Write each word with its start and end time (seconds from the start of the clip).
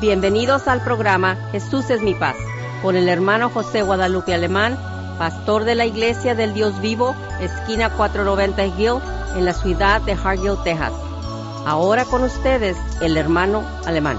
Bienvenidos 0.00 0.68
al 0.68 0.84
programa 0.84 1.48
Jesús 1.52 1.88
es 1.88 2.02
mi 2.02 2.14
paz 2.14 2.36
con 2.82 2.96
el 2.96 3.08
hermano 3.08 3.48
José 3.48 3.80
Guadalupe 3.80 4.34
Alemán, 4.34 4.76
pastor 5.18 5.64
de 5.64 5.74
la 5.74 5.86
Iglesia 5.86 6.34
del 6.34 6.52
Dios 6.52 6.82
Vivo, 6.82 7.16
esquina 7.40 7.88
490 7.96 8.66
Hill, 8.78 9.00
en 9.38 9.46
la 9.46 9.54
ciudad 9.54 10.02
de 10.02 10.12
Hargill, 10.12 10.62
Texas. 10.64 10.92
Ahora 11.64 12.04
con 12.04 12.22
ustedes 12.24 12.76
el 13.00 13.16
hermano 13.16 13.66
Alemán. 13.86 14.18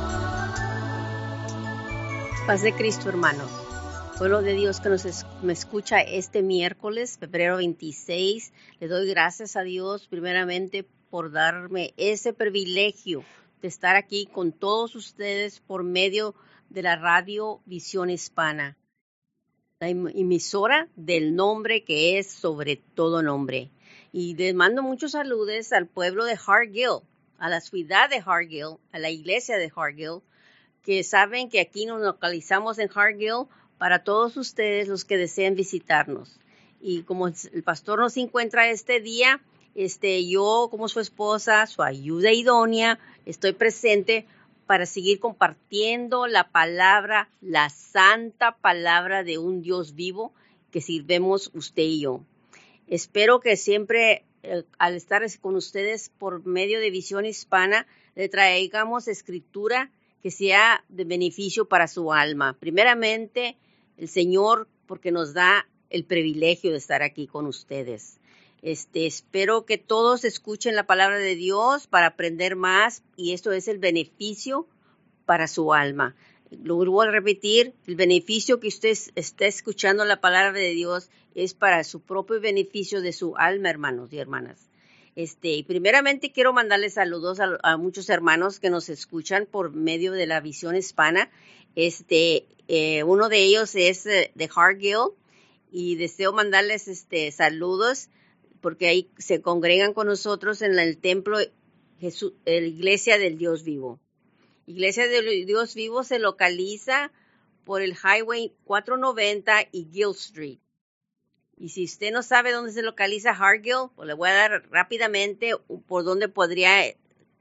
Paz 2.47 2.63
de 2.63 2.73
Cristo, 2.73 3.09
hermanos. 3.09 3.51
Pueblo 4.17 4.41
de 4.41 4.53
Dios 4.53 4.79
que 4.79 4.89
nos 4.89 5.05
me 5.43 5.53
escucha 5.53 6.01
este 6.01 6.41
miércoles, 6.41 7.19
febrero 7.19 7.57
26, 7.57 8.51
le 8.79 8.87
doy 8.87 9.07
gracias 9.07 9.55
a 9.55 9.61
Dios 9.61 10.07
primeramente 10.07 10.87
por 11.11 11.31
darme 11.31 11.93
ese 11.97 12.33
privilegio 12.33 13.23
de 13.61 13.67
estar 13.67 13.95
aquí 13.95 14.27
con 14.27 14.51
todos 14.51 14.95
ustedes 14.95 15.59
por 15.59 15.83
medio 15.83 16.35
de 16.69 16.83
la 16.83 16.95
radio 16.95 17.61
Visión 17.65 18.09
Hispana, 18.09 18.77
la 19.79 19.89
emisora 19.89 20.89
del 20.95 21.35
nombre 21.35 21.83
que 21.83 22.17
es 22.19 22.31
sobre 22.31 22.77
todo 22.77 23.21
nombre. 23.21 23.71
Y 24.11 24.35
les 24.35 24.53
mando 24.55 24.83
muchos 24.83 25.11
saludos 25.11 25.71
al 25.71 25.87
pueblo 25.87 26.25
de 26.25 26.37
Hargill, 26.45 27.01
a 27.37 27.49
la 27.49 27.61
ciudad 27.61 28.09
de 28.09 28.23
Hargill, 28.25 28.77
a 28.91 28.99
la 28.99 29.09
iglesia 29.09 29.57
de 29.57 29.71
Hargill, 29.75 30.21
que 30.83 31.03
saben 31.03 31.49
que 31.49 31.59
aquí 31.59 31.85
nos 31.85 32.01
localizamos 32.01 32.79
en 32.79 32.89
Hargill 32.93 33.47
para 33.77 34.03
todos 34.03 34.37
ustedes 34.37 34.87
los 34.87 35.05
que 35.05 35.17
deseen 35.17 35.55
visitarnos. 35.55 36.39
Y 36.79 37.03
como 37.03 37.27
el 37.27 37.63
pastor 37.63 37.99
nos 37.99 38.17
encuentra 38.17 38.69
este 38.69 38.99
día, 38.99 39.41
este, 39.77 40.27
yo 40.27 40.69
como 40.71 40.89
su 40.89 40.99
esposa, 40.99 41.67
su 41.67 41.83
ayuda 41.83 42.33
idónea, 42.33 42.99
estoy 43.27 43.53
presente 43.53 44.25
para 44.65 44.87
seguir 44.87 45.19
compartiendo 45.19 46.25
la 46.25 46.49
palabra, 46.49 47.29
la 47.41 47.69
santa 47.69 48.57
palabra 48.57 49.23
de 49.23 49.37
un 49.37 49.61
Dios 49.61 49.93
vivo 49.93 50.33
que 50.71 50.81
sirvemos 50.81 51.51
usted 51.53 51.83
y 51.83 52.01
yo. 52.01 52.21
Espero 52.87 53.39
que 53.39 53.55
siempre 53.55 54.25
eh, 54.41 54.63
al 54.79 54.95
estar 54.95 55.21
con 55.39 55.55
ustedes 55.55 56.09
por 56.17 56.43
medio 56.43 56.79
de 56.79 56.89
visión 56.89 57.27
hispana 57.27 57.85
le 58.15 58.29
traigamos 58.29 59.07
escritura 59.07 59.91
que 60.23 60.31
sea 60.31 60.83
de 60.89 61.03
beneficio 61.03 61.65
para 61.65 61.87
su 61.87 62.11
alma. 62.11 62.57
Primeramente, 62.59 63.57
el 63.95 64.09
Señor 64.09 64.67
porque 64.87 65.11
nos 65.11 65.35
da 65.35 65.67
el 65.91 66.03
privilegio 66.03 66.71
de 66.71 66.77
estar 66.77 67.03
aquí 67.03 67.27
con 67.27 67.45
ustedes. 67.45 68.19
Este, 68.61 69.05
espero 69.05 69.65
que 69.65 69.77
todos 69.77 70.25
escuchen 70.25 70.75
la 70.75 70.87
palabra 70.87 71.17
de 71.17 71.35
Dios 71.35 71.87
para 71.87 72.07
aprender 72.07 72.55
más 72.55 73.03
y 73.15 73.33
esto 73.33 73.51
es 73.51 73.67
el 73.67 73.77
beneficio 73.77 74.67
para 75.25 75.47
su 75.47 75.73
alma. 75.73 76.15
Lo 76.49 76.75
vuelvo 76.75 77.01
a 77.01 77.11
repetir, 77.11 77.73
el 77.85 77.95
beneficio 77.95 78.59
que 78.59 78.69
usted 78.69 78.97
está 79.15 79.45
escuchando 79.45 80.05
la 80.05 80.21
palabra 80.21 80.53
de 80.53 80.71
Dios 80.71 81.09
es 81.35 81.53
para 81.53 81.83
su 81.83 82.01
propio 82.01 82.39
beneficio 82.39 83.01
de 83.01 83.13
su 83.13 83.35
alma, 83.35 83.69
hermanos 83.69 84.11
y 84.11 84.17
hermanas. 84.17 84.69
Este, 85.15 85.49
y 85.49 85.63
primeramente 85.63 86.31
quiero 86.31 86.53
mandarles 86.53 86.93
saludos 86.93 87.39
a, 87.39 87.77
muchos 87.77 88.09
hermanos 88.09 88.59
que 88.59 88.69
nos 88.69 88.87
escuchan 88.87 89.47
por 89.49 89.71
medio 89.71 90.13
de 90.13 90.27
la 90.27 90.39
visión 90.41 90.75
hispana. 90.75 91.29
Este, 91.75 92.45
eh, 92.67 93.03
uno 93.03 93.27
de 93.27 93.39
ellos 93.39 93.75
es 93.75 94.05
eh, 94.05 94.31
de 94.35 94.49
Hargill 94.55 95.13
y 95.71 95.95
deseo 95.95 96.33
mandarles 96.33 96.87
este, 96.87 97.31
saludos 97.31 98.09
porque 98.61 98.87
ahí 98.87 99.09
se 99.17 99.41
congregan 99.41 99.93
con 99.93 100.07
nosotros 100.07 100.61
en 100.61 100.77
el 100.79 100.97
templo 100.97 101.37
Jesús, 101.99 102.33
la 102.45 102.53
iglesia 102.53 103.17
del 103.17 103.37
Dios 103.37 103.63
vivo. 103.63 103.99
Iglesia 104.65 105.07
del 105.07 105.45
Dios 105.45 105.73
vivo 105.75 106.03
se 106.03 106.19
localiza 106.19 107.11
por 107.63 107.81
el 107.81 107.95
Highway 107.95 108.53
490 108.65 109.69
y 109.71 109.87
Gill 109.91 110.11
Street. 110.11 110.59
Y 111.57 111.69
si 111.69 111.85
usted 111.85 112.11
no 112.11 112.21
sabe 112.21 112.51
dónde 112.51 112.71
se 112.71 112.83
localiza 112.83 113.31
Hargill, 113.31 113.89
pues 113.95 114.07
le 114.07 114.13
voy 114.13 114.29
a 114.29 114.33
dar 114.33 114.69
rápidamente 114.69 115.53
por 115.87 116.03
dónde 116.03 116.29
podría 116.29 116.95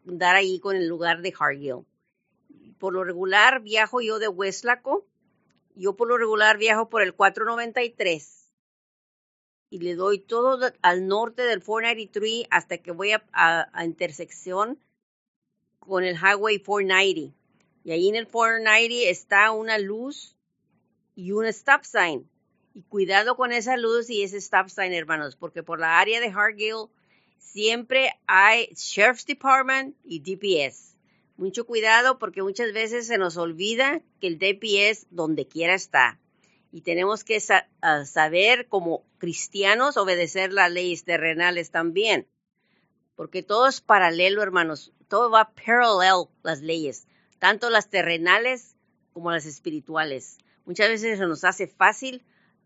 dar 0.05 0.37
ahí 0.37 0.59
con 0.59 0.77
el 0.77 0.89
lugar 0.89 1.21
de 1.21 1.35
Hargill. 1.39 1.85
Por 2.79 2.95
lo 2.95 3.05
regular 3.05 3.61
viajo 3.61 4.01
yo 4.01 4.19
de 4.19 4.29
Westlaco. 4.29 5.07
Yo 5.75 5.97
por 5.97 6.09
lo 6.09 6.17
regular 6.17 6.57
viajo 6.57 6.89
por 6.89 7.03
el 7.03 7.13
493 7.13 8.46
y 9.71 9.81
le 9.81 9.95
doy 9.95 10.19
todo 10.19 10.73
al 10.83 11.07
norte 11.07 11.43
del 11.43 11.63
493 11.63 12.47
hasta 12.51 12.79
que 12.79 12.93
voy 12.93 13.13
a, 13.13 13.85
intersección 13.85 14.79
con 15.79 16.05
el 16.05 16.17
Highway 16.17 16.59
490. 16.59 17.37
Y 17.85 17.91
ahí 17.93 18.09
en 18.09 18.17
el 18.17 18.27
490 18.27 19.11
está 19.11 19.53
una 19.53 19.79
luz 19.79 20.37
y 21.15 21.33
un 21.33 21.47
stop 21.47 21.85
sign. 21.85 22.29
Y 22.75 22.83
cuidado 22.83 23.37
con 23.37 23.53
esa 23.53 23.77
luz 23.77 24.11
y 24.11 24.23
ese 24.23 24.37
stop 24.39 24.69
sign, 24.69 24.93
hermanos, 24.93 25.37
porque 25.37 25.63
por 25.63 25.81
la 25.81 25.99
área 25.99 26.21
de 26.21 26.29
Hargill 26.29 26.89
siempre 27.39 28.13
hay 28.27 28.69
Sheriff's 28.75 29.25
Department 29.25 29.97
y 30.05 30.21
DPS. 30.21 30.97
Mucho 31.37 31.67
cuidado 31.67 32.19
porque 32.19 32.43
muchas 32.43 32.73
veces 32.73 33.07
se 33.07 33.19
nos 33.19 33.37
olvida 33.37 34.03
que 34.21 34.27
el 34.27 34.39
DPS 34.39 35.07
donde 35.11 35.47
quiera 35.47 35.75
está 35.75 36.19
y 36.77 36.83
tenemos 36.83 37.25
que 37.25 37.43
ah, 37.81 38.05
saber 38.05 38.69
como 38.69 39.03
cristianos 39.17 39.97
obedecer 39.97 40.53
las 40.53 40.71
leyes 40.71 41.05
terrenales 41.05 41.71
también, 41.71 42.29
porque 43.15 43.43
todo 43.43 43.67
es 43.67 43.81
paralelo, 43.81 44.43
hermanos, 44.43 44.93
todo 45.09 45.31
va 45.31 45.55
paralel 45.55 46.29
las 46.43 46.61
leyes, 46.61 47.07
tanto 47.39 47.71
las 47.71 47.89
terrenales 47.89 48.77
como 49.15 49.31
las 49.31 49.47
espirituales. 49.47 50.37
Muchas 50.67 50.89
veces 50.91 51.19
se 51.19 51.25
nos 51.25 51.45
hace 51.45 51.67
fácil 51.67 52.23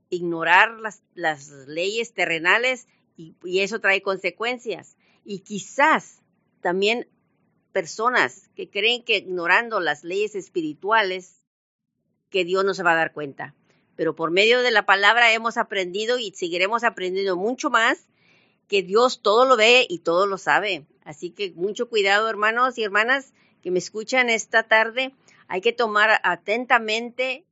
ignorar 0.09 0.81
las, 0.81 1.05
las 1.15 1.49
leyes 1.69 2.13
terrenales 2.13 2.89
y, 3.17 3.37
y 3.45 3.61
eso 3.61 3.79
trae 3.79 4.03
consecuencias. 4.03 4.97
Y 5.25 5.43
quizás 5.45 6.21
también 6.61 7.09
personas 7.71 8.51
que 8.57 8.69
creen 8.69 9.05
que 9.05 9.19
ignorando 9.19 9.79
las 9.79 10.03
leyes 10.03 10.35
espirituales, 10.35 11.45
que 12.29 12.45
Dios 12.45 12.65
no 12.65 12.75
se 12.75 12.83
va 12.83 12.95
a 12.95 12.97
dar 12.97 13.13
cuenta 13.13 13.55
pero 14.01 14.17
por 14.17 14.31
medio 14.31 14.63
de 14.63 14.71
la 14.71 14.87
palabra 14.87 15.31
hemos 15.35 15.59
aprendido 15.59 16.19
y 16.19 16.31
seguiremos 16.31 16.85
aprendiendo 16.85 17.37
mucho 17.37 17.69
más 17.69 18.09
que 18.67 18.83
Dios 18.83 19.21
todo 19.21 19.45
lo 19.45 19.59
ve 19.59 19.87
y 19.87 19.99
todo 19.99 20.27
lo 20.27 20.39
sabe. 20.39 20.87
Así 21.05 21.33
que 21.33 21.53
mucho 21.55 21.91
cuidado, 21.91 22.27
hermanos 22.31 22.79
y 22.79 22.83
hermanas 22.83 23.35
que 23.61 23.71
me 23.71 23.79
escuchan 23.79 24.31
esta 24.31 24.63
tarde. 24.63 25.13
Hay 25.49 25.61
que 25.61 25.75
tomar 25.75 26.19
atentamente 26.23 27.45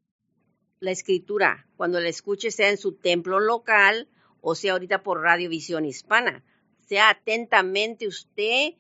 la 0.81 0.91
escritura 0.91 1.67
cuando 1.77 2.01
la 2.01 2.09
escuche, 2.09 2.51
sea 2.51 2.71
en 2.71 2.79
su 2.79 2.93
templo 2.93 3.41
local 3.41 4.09
o 4.41 4.55
sea 4.55 4.73
ahorita 4.73 5.03
por 5.03 5.21
Radiovisión 5.21 5.85
Hispana. 5.85 6.43
Sea 6.81 7.11
atentamente 7.11 8.09
usted 8.09 8.73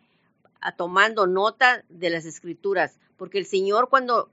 a 0.62 0.74
tomando 0.74 1.26
nota 1.26 1.84
de 1.90 2.08
las 2.08 2.24
escrituras, 2.24 2.98
porque 3.18 3.36
el 3.36 3.44
Señor 3.44 3.90
cuando 3.90 4.30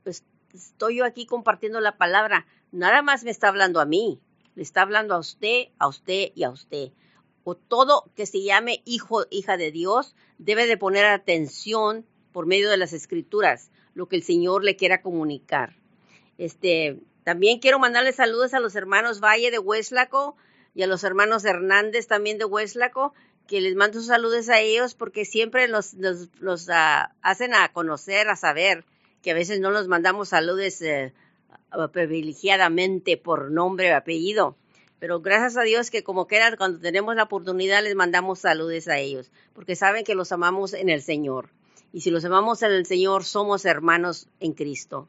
estoy 0.53 0.99
yo 0.99 1.03
aquí 1.03 1.25
compartiendo 1.25 1.81
la 1.81 1.97
palabra, 1.97 2.45
nada 2.75 3.01
más 3.01 3.23
me 3.23 3.31
está 3.31 3.47
hablando 3.47 3.79
a 3.79 3.85
mí, 3.85 4.19
le 4.55 4.63
está 4.63 4.81
hablando 4.81 5.15
a 5.15 5.19
usted, 5.19 5.69
a 5.79 5.87
usted 5.87 6.31
y 6.35 6.43
a 6.43 6.49
usted. 6.49 6.91
O 7.43 7.55
todo 7.55 8.11
que 8.15 8.25
se 8.25 8.43
llame 8.43 8.81
hijo, 8.85 9.25
hija 9.29 9.57
de 9.57 9.71
Dios, 9.71 10.15
debe 10.37 10.67
de 10.67 10.77
poner 10.77 11.05
atención 11.05 12.05
por 12.31 12.45
medio 12.45 12.69
de 12.69 12.77
las 12.77 12.93
escrituras, 12.93 13.71
lo 13.93 14.07
que 14.07 14.17
el 14.17 14.23
Señor 14.23 14.63
le 14.63 14.75
quiera 14.75 15.01
comunicar. 15.01 15.75
Este, 16.37 16.99
también 17.23 17.59
quiero 17.59 17.79
mandarle 17.79 18.11
saludos 18.11 18.53
a 18.53 18.59
los 18.59 18.75
hermanos 18.75 19.21
Valle 19.21 19.51
de 19.51 19.59
Hueslaco 19.59 20.35
y 20.73 20.83
a 20.83 20.87
los 20.87 21.03
hermanos 21.03 21.45
Hernández 21.45 22.07
también 22.07 22.37
de 22.37 22.45
Hueslaco, 22.45 23.13
que 23.47 23.61
les 23.61 23.75
mando 23.75 24.01
saludos 24.01 24.49
a 24.49 24.59
ellos 24.59 24.95
porque 24.95 25.23
siempre 25.23 25.67
los, 25.67 25.95
ah, 26.69 27.13
hacen 27.21 27.53
a 27.53 27.71
conocer, 27.71 28.27
a 28.27 28.35
saber, 28.35 28.83
que 29.21 29.31
a 29.31 29.35
veces 29.35 29.59
no 29.59 29.71
los 29.71 29.87
mandamos 29.87 30.29
saludos 30.29 30.81
eh, 30.81 31.13
privilegiadamente 31.91 33.17
por 33.17 33.51
nombre 33.51 33.93
o 33.93 33.97
apellido. 33.97 34.57
Pero 34.99 35.21
gracias 35.21 35.57
a 35.57 35.63
Dios 35.63 35.91
que 35.91 36.03
como 36.03 36.27
queda, 36.27 36.55
cuando 36.57 36.79
tenemos 36.79 37.15
la 37.15 37.23
oportunidad 37.23 37.83
les 37.83 37.95
mandamos 37.95 38.39
saludos 38.39 38.87
a 38.87 38.97
ellos, 38.97 39.31
porque 39.53 39.75
saben 39.75 40.03
que 40.03 40.15
los 40.15 40.31
amamos 40.31 40.73
en 40.73 40.89
el 40.89 41.01
Señor. 41.01 41.49
Y 41.91 42.01
si 42.01 42.11
los 42.11 42.25
amamos 42.25 42.61
en 42.63 42.71
el 42.71 42.85
Señor, 42.85 43.23
somos 43.23 43.65
hermanos 43.65 44.27
en 44.39 44.53
Cristo. 44.53 45.07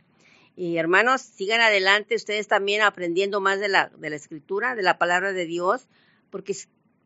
Y 0.56 0.78
hermanos, 0.78 1.20
sigan 1.20 1.60
adelante 1.60 2.14
ustedes 2.14 2.48
también 2.48 2.82
aprendiendo 2.82 3.40
más 3.40 3.60
de 3.60 3.68
la, 3.68 3.90
de 3.96 4.10
la 4.10 4.16
escritura, 4.16 4.74
de 4.74 4.82
la 4.82 4.98
palabra 4.98 5.32
de 5.32 5.46
Dios, 5.46 5.86
porque 6.30 6.54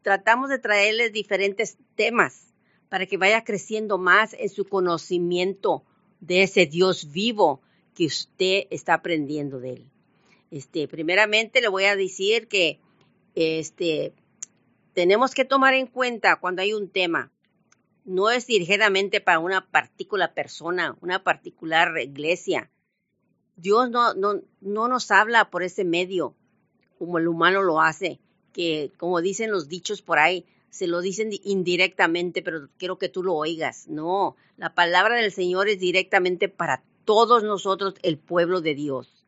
tratamos 0.03 0.49
de 0.49 0.59
traerles 0.59 1.13
diferentes 1.13 1.77
temas 1.97 2.53
para 2.89 3.07
que 3.07 3.17
vaya 3.17 3.45
creciendo 3.45 3.99
más 3.99 4.35
en 4.35 4.49
su 4.49 4.65
conocimiento 4.67 5.85
de 6.21 6.43
ese 6.43 6.67
Dios 6.67 7.11
vivo 7.13 7.61
que 7.95 8.07
usted 8.07 8.65
está 8.71 8.95
aprendiendo 8.95 9.61
de 9.61 9.71
él. 9.75 9.87
Este, 10.51 10.89
primeramente 10.89 11.61
le 11.61 11.69
voy 11.69 11.85
a 11.85 11.97
decir 11.97 12.49
que 12.49 12.81
este, 13.35 14.13
tenemos 14.95 15.35
que 15.35 15.45
tomar 15.45 15.75
en 15.75 15.87
cuenta 15.87 16.37
cuando 16.37 16.63
hay 16.63 16.73
un 16.73 16.89
tema, 16.89 17.31
no 18.05 18.31
es 18.31 18.47
dirigidamente 18.47 19.21
para 19.21 19.39
una 19.39 19.67
particular 19.71 20.35
persona, 20.35 20.97
una 21.01 21.23
particular 21.23 21.99
iglesia, 22.01 22.71
Dios 23.57 23.91
no, 23.91 24.15
no, 24.15 24.41
no 24.61 24.89
nos 24.89 25.11
habla 25.11 25.51
por 25.51 25.63
ese 25.63 25.85
medio 25.85 26.35
como 26.99 27.19
el 27.19 27.29
humano 27.29 27.63
lo 27.63 27.81
hace, 27.81 28.21
que 28.53 28.93
como 28.97 29.21
dicen 29.21 29.51
los 29.51 29.69
dichos 29.69 30.03
por 30.03 30.19
ahí, 30.19 30.47
se 30.71 30.87
lo 30.87 31.01
dicen 31.01 31.31
indirectamente, 31.45 32.43
pero 32.43 32.69
quiero 32.79 32.99
que 32.99 33.09
tú 33.09 33.23
lo 33.23 33.35
oigas. 33.35 33.89
No, 33.89 34.37
la 34.57 34.75
palabra 34.75 35.17
del 35.17 35.33
Señor 35.33 35.69
es 35.69 35.81
directamente 35.81 36.49
para 36.49 36.83
todos 37.11 37.43
nosotros, 37.43 37.95
el 38.05 38.19
pueblo 38.19 38.61
de 38.61 38.77
Dios. 38.77 39.27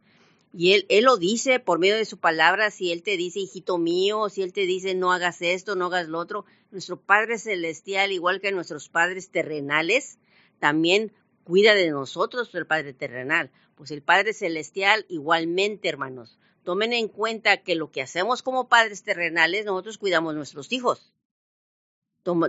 Y 0.55 0.85
él, 0.89 1.05
lo 1.05 1.17
dice 1.17 1.59
por 1.59 1.81
medio 1.81 1.97
de 1.97 2.05
su 2.05 2.17
palabra, 2.17 2.71
si 2.71 2.93
Él 2.93 3.03
te 3.03 3.17
dice, 3.17 3.41
hijito 3.41 3.77
mío, 3.77 4.29
si 4.29 4.43
Él 4.43 4.53
te 4.53 4.67
dice, 4.67 4.95
no 4.95 5.11
hagas 5.11 5.43
esto, 5.43 5.75
no 5.75 5.87
hagas 5.87 6.07
lo 6.07 6.21
otro, 6.21 6.45
nuestro 6.71 6.97
Padre 6.97 7.39
Celestial, 7.39 8.13
igual 8.13 8.41
que 8.41 8.53
nuestros 8.53 8.89
padres 8.89 9.31
terrenales, 9.31 10.21
también 10.61 11.13
cuida 11.43 11.75
de 11.75 11.91
nosotros 11.91 12.55
el 12.55 12.69
Padre 12.69 12.95
terrenal. 12.95 13.51
Pues 13.75 13.91
el 13.91 14.01
Padre 14.01 14.33
Celestial 14.33 15.07
igualmente, 15.09 15.89
hermanos. 15.89 16.39
Tomen 16.63 16.93
en 16.93 17.09
cuenta 17.09 17.57
que 17.57 17.75
lo 17.75 17.91
que 17.91 18.01
hacemos 18.01 18.43
como 18.43 18.69
padres 18.69 19.03
terrenales, 19.03 19.65
nosotros 19.65 19.99
cuidamos 19.99 20.37
nuestros 20.37 20.71
hijos. 20.71 21.13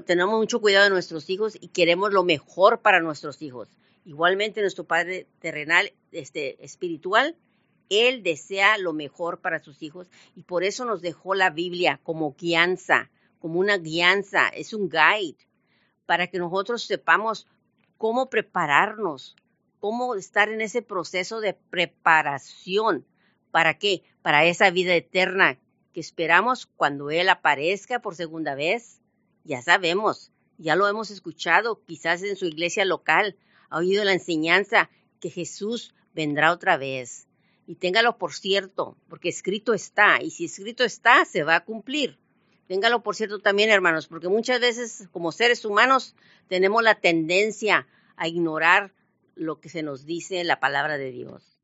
tenemos 0.05 0.37
mucho 0.37 0.61
cuidado 0.61 0.83
de 0.83 0.91
nuestros 0.91 1.27
hijos 1.31 1.57
y 1.59 1.69
queremos 1.69 2.13
lo 2.13 2.23
mejor 2.23 2.81
para 2.81 3.01
nuestros 3.01 3.41
hijos. 3.41 3.69
Igualmente 4.05 4.61
nuestro 4.61 4.83
Padre 4.83 5.27
terrenal, 5.39 5.93
este, 6.11 6.63
espiritual, 6.63 7.35
Él 7.89 8.23
desea 8.23 8.77
lo 8.77 8.93
mejor 8.93 9.39
para 9.39 9.63
sus 9.63 9.81
hijos 9.81 10.09
y 10.35 10.43
por 10.43 10.63
eso 10.63 10.85
nos 10.85 11.01
dejó 11.01 11.35
la 11.35 11.49
Biblia 11.49 11.99
como 12.03 12.35
guianza, 12.35 13.09
como 13.39 13.59
una 13.59 13.77
guianza, 13.77 14.49
es 14.49 14.73
un 14.73 14.89
guide 14.89 15.37
para 16.05 16.27
que 16.27 16.39
nosotros 16.39 16.83
sepamos 16.83 17.47
cómo 17.97 18.29
prepararnos, 18.29 19.35
cómo 19.79 20.15
estar 20.15 20.49
en 20.49 20.61
ese 20.61 20.81
proceso 20.81 21.39
de 21.39 21.53
preparación. 21.53 23.05
¿Para 23.51 23.77
qué? 23.77 24.03
Para 24.21 24.45
esa 24.45 24.69
vida 24.69 24.95
eterna 24.95 25.59
que 25.93 25.99
esperamos 25.99 26.65
cuando 26.65 27.11
Él 27.11 27.29
aparezca 27.29 27.99
por 27.99 28.15
segunda 28.15 28.55
vez. 28.55 28.99
Ya 29.43 29.61
sabemos, 29.61 30.31
ya 30.57 30.75
lo 30.75 30.87
hemos 30.87 31.11
escuchado, 31.11 31.83
quizás 31.85 32.23
en 32.23 32.35
su 32.35 32.45
iglesia 32.45 32.85
local, 32.85 33.37
ha 33.73 33.79
oído 33.79 34.03
la 34.03 34.13
enseñanza 34.13 34.91
que 35.19 35.31
Jesús 35.31 35.95
vendrá 36.13 36.51
otra 36.51 36.77
vez. 36.77 37.27
Y 37.65 37.75
téngalo 37.75 38.19
por 38.19 38.33
cierto, 38.33 38.95
porque 39.09 39.29
escrito 39.29 39.73
está, 39.73 40.21
y 40.21 40.29
si 40.29 40.45
escrito 40.45 40.83
está, 40.83 41.25
se 41.25 41.41
va 41.41 41.55
a 41.55 41.65
cumplir. 41.65 42.19
Téngalo 42.67 43.01
por 43.01 43.15
cierto 43.15 43.39
también, 43.39 43.71
hermanos, 43.71 44.07
porque 44.07 44.29
muchas 44.29 44.59
veces 44.59 45.07
como 45.11 45.31
seres 45.31 45.65
humanos 45.65 46.15
tenemos 46.47 46.83
la 46.83 46.93
tendencia 46.93 47.87
a 48.15 48.27
ignorar 48.27 48.93
lo 49.33 49.59
que 49.59 49.69
se 49.69 49.81
nos 49.81 50.05
dice 50.05 50.39
en 50.39 50.47
la 50.47 50.59
palabra 50.59 50.99
de 50.99 51.09
Dios. 51.09 51.59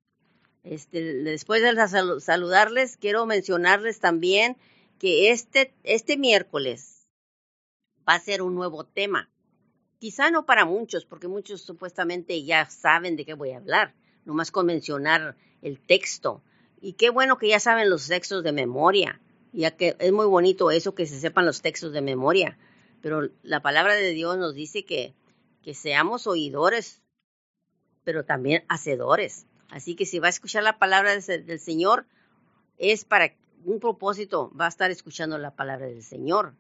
Este, 0.64 1.14
después 1.22 1.62
de 1.62 2.20
saludarles, 2.22 2.98
quiero 2.98 3.28
mencionarles 3.28 4.00
también 4.00 4.58
que 4.98 5.30
este, 5.30 5.76
este 5.84 6.18
miércoles 6.18 7.08
va 8.08 8.16
a 8.16 8.20
ser 8.20 8.42
un 8.42 8.56
nuevo 8.56 8.84
tema. 8.84 9.30
Quizá 10.00 10.32
no 10.32 10.46
para 10.46 10.66
muchos, 10.66 11.06
porque 11.06 11.28
muchos 11.28 11.62
supuestamente 11.62 12.44
ya 12.44 12.70
saben 12.70 13.16
de 13.16 13.26
qué 13.26 13.34
voy 13.34 13.52
a 13.52 13.58
hablar, 13.58 13.94
nomás 14.26 14.52
con 14.52 14.66
mencionar 14.66 15.36
el 15.62 15.80
texto. 15.80 16.42
Y 16.82 16.94
qué 16.94 17.10
bueno 17.10 17.38
que 17.38 17.50
ya 17.50 17.60
saben 17.60 17.90
los 17.90 18.08
textos 18.08 18.44
de 18.44 18.54
memoria, 18.54 19.20
ya 19.52 19.72
que 19.72 19.96
es 20.00 20.12
muy 20.12 20.26
bonito 20.26 20.72
eso 20.72 20.96
que 20.96 21.06
se 21.06 21.20
sepan 21.20 21.46
los 21.46 21.62
textos 21.62 21.92
de 21.92 22.02
memoria. 22.02 22.58
Pero 23.02 23.30
la 23.44 23.62
palabra 23.62 23.94
de 23.94 24.12
Dios 24.12 24.38
nos 24.38 24.56
dice 24.56 24.86
que 24.86 25.14
que 25.62 25.74
seamos 25.74 26.28
oidores, 26.28 27.02
pero 28.04 28.26
también 28.26 28.64
hacedores. 28.70 29.46
Así 29.70 29.96
que 29.96 30.06
si 30.06 30.20
va 30.20 30.28
a 30.28 30.32
escuchar 30.32 30.64
la 30.64 30.80
palabra 30.80 31.16
del 31.16 31.60
Señor, 31.60 32.08
es 32.78 33.06
para 33.06 33.36
un 33.66 33.80
propósito, 33.80 34.52
va 34.60 34.66
a 34.66 34.70
estar 34.70 34.90
escuchando 34.90 35.38
la 35.38 35.56
palabra 35.56 35.88
del 35.88 36.04
Señor. 36.04 36.56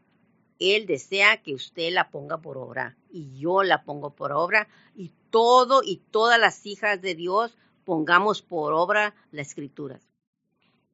Él 0.59 0.85
desea 0.85 1.41
que 1.41 1.53
usted 1.53 1.91
la 1.93 2.11
ponga 2.11 2.37
por 2.37 2.57
obra 2.57 2.97
y 3.09 3.39
yo 3.39 3.63
la 3.63 3.83
pongo 3.83 4.13
por 4.13 4.33
obra 4.33 4.67
y 4.93 5.13
todo 5.29 5.81
y 5.83 5.97
todas 6.11 6.39
las 6.39 6.65
hijas 6.65 7.01
de 7.01 7.15
Dios 7.15 7.57
pongamos 7.85 8.41
por 8.41 8.73
obra 8.73 9.15
la 9.31 9.41
escritura. 9.41 10.01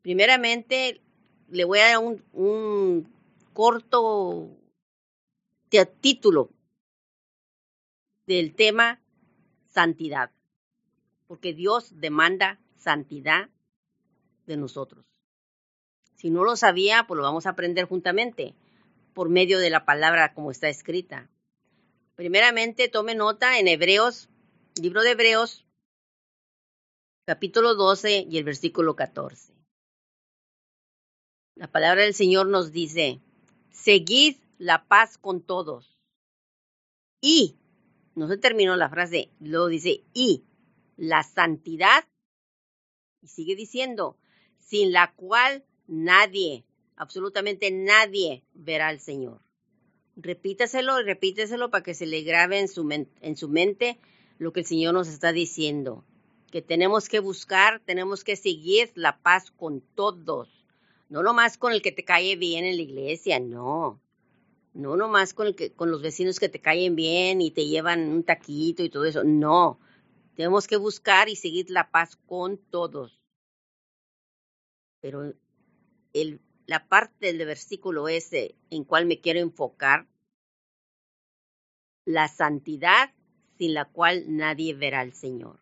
Primeramente, 0.03 1.01
le 1.49 1.63
voy 1.65 1.79
a 1.79 1.87
dar 1.89 1.97
un, 1.97 2.23
un 2.31 3.11
corto 3.53 4.55
título 5.99 6.49
del 8.25 8.55
tema 8.55 9.01
santidad, 9.65 10.31
porque 11.27 11.53
Dios 11.53 11.99
demanda 11.99 12.59
santidad 12.75 13.49
de 14.45 14.57
nosotros. 14.57 15.05
Si 16.15 16.29
no 16.29 16.43
lo 16.43 16.55
sabía, 16.55 17.05
pues 17.07 17.17
lo 17.17 17.23
vamos 17.23 17.45
a 17.45 17.49
aprender 17.49 17.85
juntamente 17.85 18.55
por 19.15 19.29
medio 19.29 19.59
de 19.59 19.69
la 19.69 19.85
palabra 19.85 20.33
como 20.33 20.51
está 20.51 20.67
escrita. 20.67 21.31
Primeramente, 22.15 22.89
tome 22.89 23.15
nota 23.15 23.57
en 23.57 23.69
Hebreos, 23.69 24.29
libro 24.79 25.01
de 25.03 25.11
Hebreos, 25.11 25.65
capítulo 27.25 27.75
12 27.75 28.27
y 28.29 28.37
el 28.37 28.43
versículo 28.43 28.97
14. 28.97 29.53
La 31.55 31.71
palabra 31.71 32.03
del 32.03 32.13
Señor 32.13 32.47
nos 32.47 32.73
dice, 32.73 33.21
seguid 33.71 34.35
la 34.57 34.85
paz 34.85 35.17
con 35.17 35.41
todos 35.41 35.97
y 37.21 37.55
no 38.15 38.27
se 38.27 38.37
terminó 38.37 38.75
la 38.75 38.89
frase, 38.89 39.31
luego 39.39 39.67
dice, 39.67 40.03
y 40.13 40.43
la 40.97 41.23
santidad, 41.23 42.05
y 43.21 43.29
sigue 43.29 43.55
diciendo, 43.55 44.17
sin 44.59 44.91
la 44.91 45.13
cual 45.15 45.65
nadie, 45.87 46.64
absolutamente 46.95 47.71
nadie 47.71 48.43
verá 48.53 48.87
al 48.87 48.99
Señor. 48.99 49.41
Repítaselo 50.15 51.01
repíteselo 51.03 51.69
para 51.69 51.83
que 51.83 51.93
se 51.93 52.05
le 52.05 52.21
grabe 52.21 52.59
en 52.59 52.67
su, 52.67 52.89
en 52.91 53.37
su 53.37 53.49
mente 53.49 53.99
lo 54.37 54.53
que 54.53 54.61
el 54.61 54.65
Señor 54.65 54.93
nos 54.93 55.07
está 55.07 55.31
diciendo. 55.31 56.05
Que 56.51 56.61
tenemos 56.61 57.09
que 57.09 57.19
buscar, 57.19 57.81
tenemos 57.85 58.23
que 58.23 58.35
seguir 58.35 58.91
la 58.95 59.21
paz 59.21 59.51
con 59.51 59.81
todos. 59.81 60.49
No 61.09 61.21
nomás 61.21 61.57
con 61.57 61.73
el 61.73 61.81
que 61.81 61.91
te 61.91 62.05
cae 62.05 62.35
bien 62.35 62.65
en 62.65 62.77
la 62.77 62.81
iglesia, 62.81 63.39
no. 63.39 63.99
No 64.73 64.97
nomás 64.97 65.33
con, 65.33 65.47
el 65.47 65.55
que, 65.55 65.71
con 65.71 65.91
los 65.91 66.01
vecinos 66.01 66.39
que 66.39 66.49
te 66.49 66.59
caen 66.59 66.95
bien 66.95 67.41
y 67.41 67.51
te 67.51 67.65
llevan 67.65 68.09
un 68.09 68.23
taquito 68.23 68.83
y 68.83 68.89
todo 68.89 69.05
eso. 69.05 69.23
No. 69.23 69.79
Tenemos 70.35 70.67
que 70.67 70.77
buscar 70.77 71.29
y 71.29 71.35
seguir 71.35 71.69
la 71.69 71.91
paz 71.91 72.17
con 72.25 72.57
todos. 72.57 73.19
Pero 74.99 75.33
el, 76.13 76.41
la 76.65 76.87
parte 76.87 77.27
del 77.27 77.45
versículo 77.45 78.07
ese 78.07 78.55
en 78.69 78.83
cual 78.83 79.05
me 79.05 79.19
quiero 79.19 79.39
enfocar, 79.39 80.07
la 82.05 82.27
santidad 82.27 83.11
sin 83.57 83.73
la 83.73 83.85
cual 83.85 84.35
nadie 84.35 84.73
verá 84.73 84.99
al 84.99 85.13
Señor. 85.13 85.59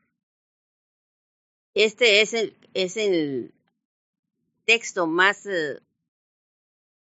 Este 1.74 2.22
es 2.22 2.33
el, 2.33 2.55
es 2.74 2.98
el 2.98 3.53
texto 4.65 5.07
más 5.07 5.45
eh, 5.45 5.79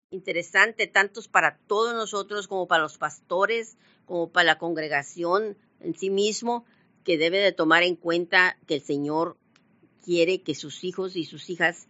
interesante, 0.09 0.87
tanto 0.87 1.21
para 1.31 1.57
todos 1.67 1.93
nosotros 1.93 2.47
como 2.47 2.67
para 2.67 2.83
los 2.83 2.97
pastores, 2.97 3.77
como 4.05 4.31
para 4.31 4.45
la 4.45 4.57
congregación 4.57 5.57
en 5.79 5.95
sí 5.95 6.09
mismo, 6.09 6.65
que 7.03 7.17
debe 7.17 7.39
de 7.39 7.51
tomar 7.51 7.83
en 7.83 7.95
cuenta 7.95 8.57
que 8.65 8.75
el 8.75 8.81
Señor 8.81 9.37
quiere 10.03 10.41
que 10.41 10.55
sus 10.55 10.83
hijos 10.83 11.15
y 11.15 11.25
sus 11.25 11.49
hijas 11.49 11.87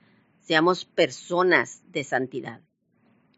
seamos 0.48 0.86
personas 0.86 1.84
de 1.92 2.06
santidad. 2.06 2.62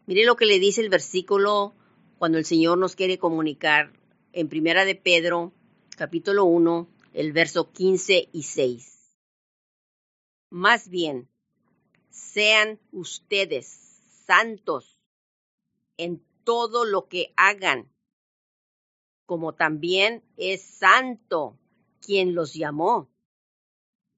Mire 0.06 0.24
lo 0.24 0.36
que 0.36 0.46
le 0.46 0.60
dice 0.60 0.80
el 0.80 0.90
versículo 0.90 1.74
cuando 2.18 2.38
el 2.38 2.44
Señor 2.44 2.78
nos 2.78 2.94
quiere 2.94 3.18
comunicar 3.18 3.92
en 4.32 4.48
Primera 4.48 4.84
de 4.84 4.94
Pedro, 4.94 5.52
capítulo 5.96 6.44
1, 6.44 6.88
el 7.14 7.32
verso 7.32 7.72
15 7.72 8.28
y 8.32 8.42
6. 8.44 9.16
Más 10.50 10.88
bien, 10.88 11.28
sean 12.10 12.78
ustedes 12.92 13.66
santos 14.24 15.00
en 15.96 16.22
todo 16.44 16.84
lo 16.84 17.08
que 17.08 17.32
hagan, 17.34 17.90
como 19.26 19.52
también 19.56 20.22
es 20.36 20.62
santo 20.62 21.58
quien 22.00 22.36
los 22.36 22.54
llamó, 22.54 23.10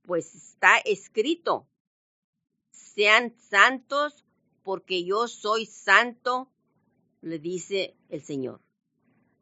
pues 0.03 0.35
está 0.35 0.77
escrito, 0.77 1.67
sean 2.73 3.35
santos 3.39 4.25
porque 4.63 5.05
yo 5.05 5.29
soy 5.29 5.67
santo, 5.67 6.51
le 7.21 7.39
dice 7.39 7.95
el 8.09 8.23
Señor. 8.23 8.61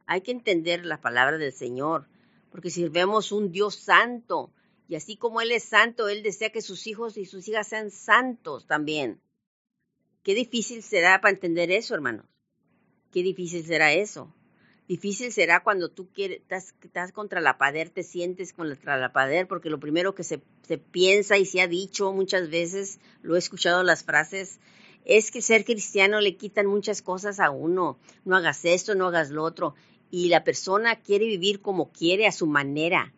Hay 0.06 0.22
que 0.22 0.32
entender 0.32 0.84
la 0.84 1.00
palabra 1.00 1.38
del 1.38 1.52
Señor, 1.52 2.08
porque 2.50 2.70
sirvemos 2.70 3.32
un 3.32 3.52
Dios 3.52 3.76
santo, 3.76 4.52
y 4.88 4.96
así 4.96 5.16
como 5.16 5.40
Él 5.40 5.52
es 5.52 5.64
santo, 5.64 6.08
Él 6.08 6.22
desea 6.22 6.50
que 6.50 6.62
sus 6.62 6.86
hijos 6.86 7.16
y 7.16 7.24
sus 7.24 7.46
hijas 7.48 7.68
sean 7.68 7.90
santos 7.90 8.66
también. 8.66 9.20
Qué 10.22 10.34
difícil 10.34 10.82
será 10.82 11.20
para 11.20 11.32
entender 11.32 11.70
eso, 11.70 11.94
hermanos. 11.94 12.26
Qué 13.12 13.22
difícil 13.22 13.64
será 13.64 13.92
eso. 13.92 14.34
Difícil 14.90 15.30
será 15.30 15.62
cuando 15.62 15.88
tú 15.88 16.08
quieres, 16.12 16.40
estás, 16.82 17.12
contra 17.12 17.40
la 17.40 17.58
pader, 17.58 17.90
te 17.90 18.02
sientes 18.02 18.52
contra 18.52 18.96
la 18.96 19.12
pader, 19.12 19.46
porque 19.46 19.70
lo 19.70 19.78
primero 19.78 20.16
que 20.16 20.24
se, 20.24 20.42
se 20.66 20.78
piensa 20.78 21.38
y 21.38 21.46
se 21.46 21.60
ha 21.60 21.68
dicho 21.68 22.12
muchas 22.12 22.50
veces, 22.50 22.98
lo 23.22 23.36
he 23.36 23.38
escuchado 23.38 23.84
las 23.84 24.02
frases, 24.02 24.58
es 25.04 25.30
que 25.30 25.42
ser 25.42 25.64
cristiano 25.64 26.20
le 26.20 26.36
quitan 26.36 26.66
muchas 26.66 27.02
cosas 27.02 27.38
a 27.38 27.50
uno. 27.50 28.00
No 28.24 28.34
hagas 28.34 28.64
esto, 28.64 28.96
no 28.96 29.06
hagas 29.06 29.30
lo 29.30 29.44
otro. 29.44 29.76
Y 30.10 30.28
la 30.28 30.42
persona 30.42 30.96
quiere 30.96 31.26
vivir 31.26 31.62
como 31.62 31.92
quiere, 31.92 32.26
a 32.26 32.32
su 32.32 32.48
manera. 32.48 33.14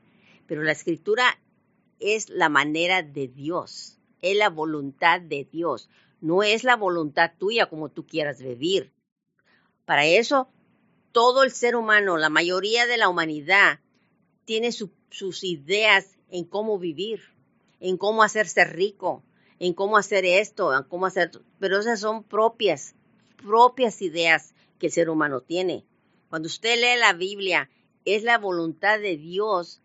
Pero 0.46 0.62
la 0.62 0.72
escritura 0.72 1.24
es 2.00 2.28
la 2.28 2.50
manera 2.50 3.02
de 3.02 3.28
Dios, 3.28 3.98
es 4.20 4.36
la 4.36 4.50
voluntad 4.50 5.22
de 5.22 5.48
Dios. 5.50 5.88
No 6.20 6.42
es 6.42 6.64
la 6.64 6.76
voluntad 6.76 7.32
tuya 7.38 7.70
como 7.70 7.88
tú 7.88 8.06
quieras 8.06 8.42
vivir. 8.42 8.92
Para 9.86 10.04
eso 10.04 10.50
todo 11.12 11.42
el 11.42 11.52
ser 11.52 11.76
humano, 11.76 12.16
la 12.16 12.30
mayoría 12.30 12.86
de 12.86 12.96
la 12.96 13.08
humanidad, 13.08 13.78
tiene 14.44 14.72
sus 14.72 15.44
ideas 15.44 16.18
en 16.30 16.44
cómo 16.44 16.78
vivir, 16.78 17.20
en 17.80 17.96
cómo 17.96 18.22
hacerse 18.22 18.64
rico, 18.64 19.22
en 19.58 19.74
cómo 19.74 19.96
hacer 19.96 20.24
esto, 20.24 20.76
en 20.76 20.84
cómo 20.84 21.06
hacer, 21.06 21.30
pero 21.60 21.78
esas 21.78 22.00
son 22.00 22.24
propias, 22.24 22.94
propias 23.36 24.02
ideas 24.02 24.54
que 24.78 24.86
el 24.86 24.92
ser 24.92 25.10
humano 25.10 25.40
tiene. 25.40 25.84
Cuando 26.30 26.46
usted 26.46 26.76
lee 26.76 26.98
la 26.98 27.12
Biblia, 27.12 27.70
es 28.04 28.24
la 28.24 28.38
voluntad 28.38 28.98
de 28.98 29.16
Dios 29.16 29.80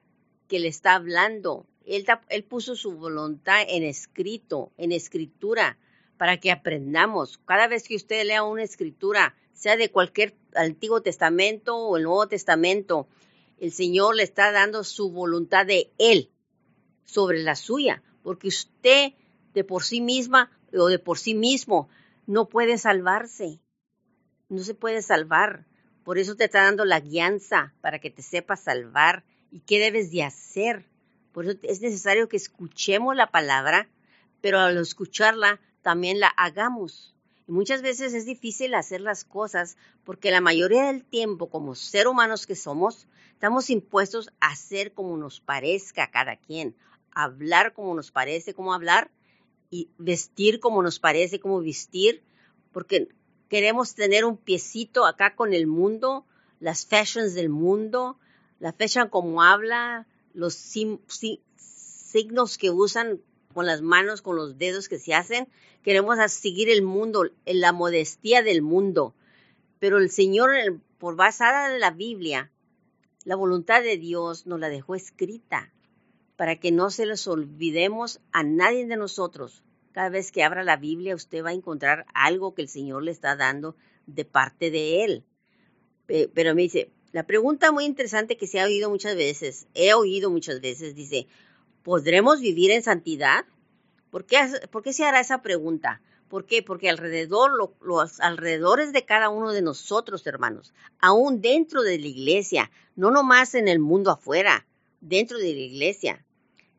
que 0.47 0.59
le 0.59 0.69
está 0.69 0.95
hablando. 0.95 1.67
Él, 1.85 2.05
él 2.29 2.43
puso 2.43 2.75
su 2.75 2.93
voluntad 2.93 3.63
en 3.67 3.83
escrito, 3.83 4.71
en 4.77 4.91
escritura, 4.91 5.77
para 6.17 6.37
que 6.37 6.51
aprendamos. 6.51 7.37
Cada 7.45 7.67
vez 7.67 7.87
que 7.87 7.95
usted 7.95 8.25
lea 8.25 8.43
una 8.43 8.63
escritura, 8.63 9.35
sea 9.57 9.75
de 9.75 9.89
cualquier 9.91 10.35
Antiguo 10.53 11.01
Testamento 11.01 11.75
o 11.75 11.97
el 11.97 12.03
Nuevo 12.03 12.27
Testamento, 12.27 13.07
el 13.59 13.71
Señor 13.71 14.15
le 14.15 14.21
está 14.21 14.51
dando 14.51 14.83
su 14.83 15.11
voluntad 15.11 15.65
de 15.65 15.91
Él 15.97 16.29
sobre 17.05 17.39
la 17.39 17.55
suya, 17.55 18.03
porque 18.21 18.49
usted 18.49 19.13
de 19.55 19.63
por 19.63 19.83
sí 19.83 19.99
misma 19.99 20.51
o 20.73 20.87
de 20.87 20.99
por 20.99 21.17
sí 21.17 21.33
mismo 21.33 21.89
no 22.27 22.49
puede 22.49 22.77
salvarse, 22.77 23.59
no 24.47 24.59
se 24.59 24.75
puede 24.75 25.01
salvar. 25.01 25.65
Por 26.03 26.19
eso 26.19 26.35
te 26.35 26.45
está 26.45 26.63
dando 26.63 26.85
la 26.85 26.99
guianza 26.99 27.73
para 27.81 27.99
que 27.99 28.11
te 28.11 28.21
sepas 28.21 28.61
salvar 28.61 29.25
y 29.49 29.61
qué 29.61 29.79
debes 29.79 30.11
de 30.11 30.23
hacer. 30.23 30.85
Por 31.31 31.45
eso 31.45 31.57
es 31.63 31.81
necesario 31.81 32.29
que 32.29 32.37
escuchemos 32.37 33.15
la 33.15 33.31
palabra, 33.31 33.89
pero 34.39 34.59
al 34.59 34.77
escucharla 34.77 35.59
también 35.81 36.19
la 36.19 36.27
hagamos. 36.27 37.16
Y 37.47 37.53
muchas 37.53 37.81
veces 37.81 38.13
es 38.13 38.25
difícil 38.25 38.75
hacer 38.75 39.01
las 39.01 39.23
cosas 39.23 39.77
porque 40.03 40.31
la 40.31 40.41
mayoría 40.41 40.87
del 40.87 41.05
tiempo, 41.05 41.49
como 41.49 41.75
ser 41.75 42.07
humanos 42.07 42.45
que 42.45 42.55
somos, 42.55 43.07
estamos 43.31 43.69
impuestos 43.69 44.29
a 44.41 44.47
hacer 44.47 44.93
como 44.93 45.15
nos 45.15 45.39
parezca 45.39 46.03
a 46.03 46.11
cada 46.11 46.35
quien, 46.35 46.75
hablar 47.11 47.73
como 47.73 47.95
nos 47.95 48.11
parece 48.11 48.53
como 48.53 48.73
hablar 48.73 49.11
y 49.69 49.89
vestir 49.97 50.59
como 50.59 50.83
nos 50.83 50.99
parece 50.99 51.39
como 51.39 51.61
vestir, 51.61 52.21
porque 52.73 53.07
queremos 53.47 53.95
tener 53.95 54.25
un 54.25 54.37
piecito 54.37 55.05
acá 55.05 55.35
con 55.35 55.53
el 55.53 55.67
mundo, 55.67 56.25
las 56.59 56.85
fashions 56.85 57.33
del 57.33 57.49
mundo, 57.49 58.19
la 58.59 58.73
fashion 58.73 59.07
como 59.07 59.41
habla, 59.41 60.05
los 60.33 60.53
signos 60.53 62.57
que 62.57 62.71
usan 62.71 63.21
con 63.57 63.65
las 63.65 63.81
manos, 63.81 64.21
con 64.21 64.35
los 64.35 64.59
dedos 64.59 64.87
que 64.87 64.99
se 64.99 65.15
hacen. 65.15 65.47
Queremos 65.81 66.19
seguir 66.31 66.69
el 66.69 66.83
mundo, 66.83 67.31
la 67.43 67.73
modestia 67.73 68.43
del 68.43 68.61
mundo. 68.61 69.15
Pero 69.79 69.97
el 69.97 70.11
Señor, 70.11 70.51
por 70.99 71.15
basada 71.15 71.73
en 71.73 71.79
la 71.79 71.89
Biblia, 71.89 72.51
la 73.23 73.35
voluntad 73.35 73.81
de 73.81 73.97
Dios 73.97 74.45
nos 74.45 74.59
la 74.59 74.69
dejó 74.69 74.93
escrita 74.93 75.73
para 76.35 76.59
que 76.59 76.71
no 76.71 76.91
se 76.91 77.07
les 77.07 77.25
olvidemos 77.25 78.21
a 78.31 78.43
nadie 78.43 78.85
de 78.85 78.95
nosotros. 78.95 79.63
Cada 79.91 80.09
vez 80.09 80.31
que 80.31 80.43
abra 80.43 80.63
la 80.63 80.77
Biblia, 80.77 81.15
usted 81.15 81.43
va 81.43 81.49
a 81.49 81.53
encontrar 81.53 82.05
algo 82.13 82.53
que 82.53 82.61
el 82.61 82.69
Señor 82.69 83.01
le 83.01 83.09
está 83.09 83.35
dando 83.35 83.75
de 84.05 84.23
parte 84.23 84.69
de 84.69 85.03
Él. 85.03 85.23
Pero 86.05 86.53
me 86.53 86.61
dice, 86.61 86.91
la 87.11 87.25
pregunta 87.25 87.71
muy 87.71 87.85
interesante 87.85 88.37
que 88.37 88.45
se 88.45 88.59
ha 88.59 88.65
oído 88.65 88.91
muchas 88.91 89.15
veces, 89.15 89.65
he 89.73 89.95
oído 89.95 90.29
muchas 90.29 90.61
veces, 90.61 90.93
dice, 90.93 91.25
¿podremos 91.87 92.41
vivir 92.41 92.71
en 92.71 92.83
santidad? 92.83 93.45
¿Por 94.09 94.25
qué, 94.25 94.91
se 94.91 95.05
hará 95.05 95.21
esa 95.21 95.41
pregunta? 95.41 96.01
¿Por 96.27 96.45
qué? 96.45 96.61
Porque 96.61 96.89
alrededor, 96.89 97.49
los 97.79 98.19
alrededores 98.19 98.91
de 98.91 99.05
cada 99.05 99.29
uno 99.29 99.53
de 99.53 99.61
nosotros, 99.61 100.27
hermanos, 100.27 100.73
aún 100.99 101.39
dentro 101.39 101.83
de 101.83 101.97
la 101.97 102.07
iglesia, 102.07 102.71
no 102.97 103.09
nomás 103.09 103.55
en 103.55 103.69
el 103.69 103.79
mundo 103.79 104.11
afuera, 104.11 104.67
dentro 104.99 105.37
de 105.37 105.53
la 105.53 105.61
iglesia, 105.61 106.25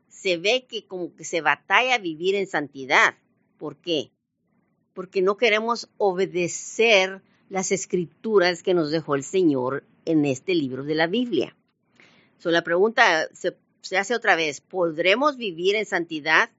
se 0.09 0.37
ve 0.37 0.67
que 0.69 0.85
como 0.85 1.15
que 1.15 1.23
se 1.23 1.41
batalla 1.41 1.97
vivir 1.97 2.35
en 2.35 2.45
santidad. 2.45 3.15
¿Por 3.57 3.77
qué? 3.77 4.11
Porque 4.93 5.23
no 5.23 5.37
queremos 5.37 5.89
obedecer 5.97 7.23
las 7.49 7.71
escrituras 7.71 8.61
que 8.61 8.75
nos 8.75 8.91
dejó 8.91 9.15
el 9.15 9.23
Señor 9.23 9.83
en 10.05 10.25
este 10.25 10.53
libro 10.53 10.83
de 10.83 10.93
la 10.93 11.07
Biblia. 11.07 11.55
So, 12.37 12.51
la 12.51 12.63
pregunta 12.63 13.27
se 13.81 13.97
hace 13.97 14.15
otra 14.15 14.35
vez, 14.35 14.61
¿podremos 14.61 15.37
vivir 15.37 15.75
en 15.75 15.85
santidad? 15.85 16.49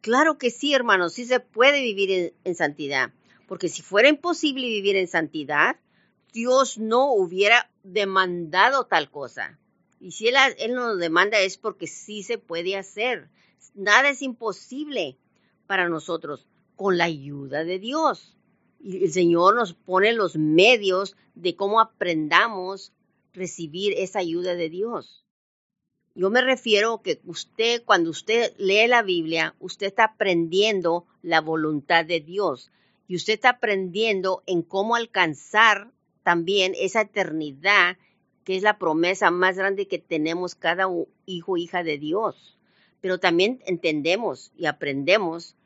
Claro 0.00 0.38
que 0.38 0.50
sí, 0.50 0.72
hermanos, 0.72 1.14
sí 1.14 1.26
se 1.26 1.40
puede 1.40 1.82
vivir 1.82 2.34
en, 2.44 2.54
santidad, 2.54 3.12
porque 3.46 3.68
si 3.68 3.82
fuera 3.82 4.08
imposible 4.08 4.66
vivir 4.66 4.96
en 4.96 5.08
santidad, 5.08 5.76
Dios 6.32 6.78
no 6.78 7.12
hubiera 7.12 7.70
demandado 7.82 8.86
tal 8.86 9.10
cosa. 9.10 9.58
Y 10.00 10.12
si 10.12 10.28
él, 10.28 10.36
él 10.58 10.74
nos 10.74 10.98
demanda 10.98 11.38
es 11.40 11.58
porque 11.58 11.86
sí 11.86 12.22
se 12.22 12.38
puede 12.38 12.76
hacer. 12.76 13.28
Nada 13.74 14.08
es 14.08 14.22
imposible 14.22 15.18
para 15.66 15.88
nosotros 15.88 16.46
con 16.76 16.96
la 16.96 17.04
ayuda 17.04 17.64
de 17.64 17.78
Dios. 17.78 18.36
Y 18.82 19.04
el 19.04 19.12
Señor 19.12 19.54
nos 19.54 19.74
pone 19.74 20.14
los 20.14 20.36
medios 20.36 21.14
de 21.34 21.54
cómo 21.54 21.80
aprendamos 21.80 22.92
recibir 23.34 23.92
esa 23.98 24.20
ayuda 24.20 24.54
de 24.54 24.70
Dios. 24.70 25.24
Yo 26.20 26.28
me 26.28 26.42
refiero 26.42 27.00
que 27.00 27.18
usted, 27.24 27.82
cuando 27.82 28.10
usted 28.10 28.52
lee 28.58 28.86
la 28.88 29.00
Biblia, 29.00 29.54
usted 29.58 29.86
está 29.86 30.04
aprendiendo 30.04 31.06
la 31.22 31.40
voluntad 31.40 32.04
de 32.04 32.20
Dios 32.20 32.70
y 33.08 33.16
usted 33.16 33.32
está 33.32 33.48
aprendiendo 33.48 34.42
en 34.44 34.60
cómo 34.60 34.96
alcanzar 34.96 35.90
también 36.22 36.74
esa 36.76 37.00
eternidad 37.00 37.96
que 38.44 38.54
es 38.54 38.62
la 38.62 38.76
promesa 38.76 39.30
más 39.30 39.56
grande 39.56 39.88
que 39.88 39.98
tenemos 39.98 40.54
cada 40.54 40.88
hijo 41.24 41.56
hija 41.56 41.82
de 41.82 41.96
Dios. 41.96 42.58
Pero 43.00 43.18
también 43.18 43.62
entendemos 43.64 44.52
y 44.58 44.66
aprendemos 44.66 45.56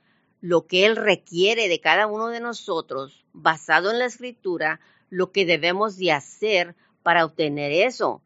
lo 0.41 0.69
que 0.69 0.87
Él 0.87 0.95
requiere 0.95 1.69
de 1.69 1.81
cada 1.81 2.07
uno 2.07 2.29
de 2.29 2.39
nosotros, 2.39 3.27
basado 3.33 3.91
en 3.91 3.99
la 3.99 4.05
escritura, 4.05 4.79
lo 5.11 5.33
que 5.33 5.47
debemos 5.47 5.97
de 5.97 6.13
hacer 6.13 6.77
para 7.03 7.25
obtener 7.25 7.73
eso. 7.73 8.23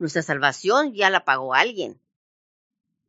Nuestra 0.00 0.22
salvación 0.22 0.94
ya 0.94 1.10
la 1.10 1.26
pagó 1.26 1.52
alguien. 1.52 2.00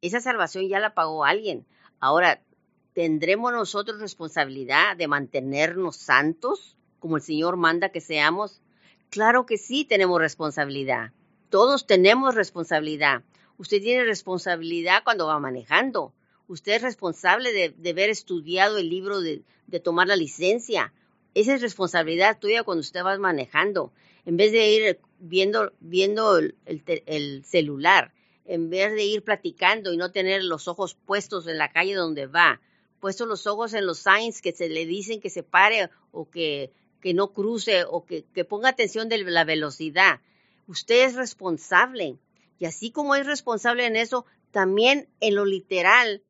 Esa 0.02 0.20
salvación 0.20 0.68
ya 0.68 0.82
la 0.82 0.94
pagó 0.94 1.24
alguien. 1.24 1.66
Ahora, 2.02 2.44
¿tendremos 2.92 3.54
nosotros 3.54 4.02
responsabilidad 4.02 4.98
de 4.98 5.08
mantenernos 5.08 5.96
santos 5.96 6.76
como 7.00 7.16
el 7.16 7.24
Señor 7.24 7.56
manda 7.56 7.94
que 7.94 8.02
seamos? 8.02 8.62
Claro 9.10 9.46
que 9.46 9.58
sí 9.58 9.86
tenemos 9.86 10.20
responsabilidad. 10.20 11.14
Todos 11.50 11.88
tenemos 11.88 12.36
responsabilidad. 12.36 13.24
Usted 13.58 13.82
tiene 13.82 14.04
responsabilidad 14.04 15.06
cuando 15.06 15.28
va 15.28 15.40
manejando. 15.40 16.14
Usted 16.50 16.74
es 16.74 16.82
responsable 16.82 17.54
de, 17.54 17.90
haber 17.90 18.10
estudiado 18.10 18.78
el 18.78 18.90
libro 18.90 19.22
de, 19.22 19.44
de 19.66 19.80
tomar 19.80 20.08
la 20.08 20.18
licencia. 20.18 20.92
Esa 21.36 21.54
es 21.56 21.62
responsabilidad 21.62 22.38
tuya 22.38 22.64
cuando 22.64 22.82
usted 22.82 23.02
va 23.06 23.18
manejando. 23.18 23.94
En 24.26 24.36
vez 24.36 24.52
de 24.52 24.70
ir 24.70 25.00
viendo, 25.22 25.72
viendo 25.80 26.40
el, 26.40 27.44
celular, 27.46 28.14
en 28.46 28.70
vez 28.70 28.94
de 28.94 29.04
ir 29.04 29.24
platicando 29.24 29.94
y 29.94 29.98
no 29.98 30.12
tener 30.12 30.44
los 30.44 30.68
ojos 30.68 30.96
puestos 30.96 31.48
en 31.48 31.58
la 31.58 31.72
calle 31.72 31.94
donde 31.94 32.26
va, 32.26 32.60
puestos 33.00 33.28
los 33.28 33.48
ojos 33.48 33.74
en 33.74 33.86
los 33.86 34.00
signs 34.00 34.42
que 34.42 34.52
se 34.52 34.68
le 34.68 34.86
dicen 34.86 35.22
que 35.22 35.30
se 35.30 35.44
pare 35.44 35.90
o 36.12 36.30
que, 36.30 36.72
que 37.00 37.14
no 37.14 37.34
cruce 37.34 37.86
o 37.88 38.06
que, 38.06 38.26
que 38.34 38.44
ponga 38.44 38.70
atención 38.70 39.10
de 39.10 39.20
la 39.20 39.46
velocidad. 39.46 40.20
Usted 40.68 41.06
es 41.06 41.16
responsable. 41.16 42.18
Y 42.60 42.66
así 42.66 42.92
como 42.92 43.16
es 43.16 43.26
responsable 43.26 43.86
en 43.86 43.96
eso, 43.96 44.26
también 44.52 45.08
en 45.20 45.36
lo 45.36 45.46
literal 45.46 46.24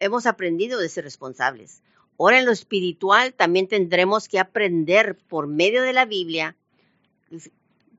hemos 0.00 0.26
aprendido 0.26 0.78
de 0.78 0.88
ser 0.88 1.04
responsables. 1.04 1.82
Ahora 2.18 2.38
en 2.38 2.46
lo 2.46 2.52
espiritual 2.52 3.34
también 3.34 3.68
tendremos 3.68 4.28
que 4.28 4.38
aprender 4.38 5.16
por 5.28 5.46
medio 5.46 5.82
de 5.82 5.92
la 5.92 6.04
Biblia 6.04 6.56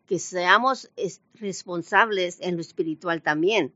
que 0.09 0.17
seamos 0.17 0.89
responsables 1.35 2.39
en 2.41 2.55
lo 2.55 2.61
espiritual 2.61 3.21
también. 3.21 3.75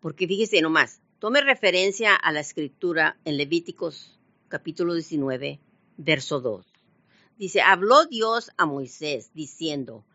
Porque 0.00 0.26
fíjese 0.26 0.62
nomás, 0.62 1.02
tome 1.18 1.42
referencia 1.42 2.16
a 2.16 2.32
la 2.32 2.40
escritura 2.40 3.20
en 3.26 3.36
Levíticos 3.36 4.18
capítulo 4.48 4.94
19, 4.94 5.60
verso 5.98 6.40
2. 6.40 6.66
Dice, 7.36 7.60
habló 7.60 8.06
Dios 8.06 8.50
a 8.56 8.64
Moisés 8.64 9.34
diciendo, 9.34 10.06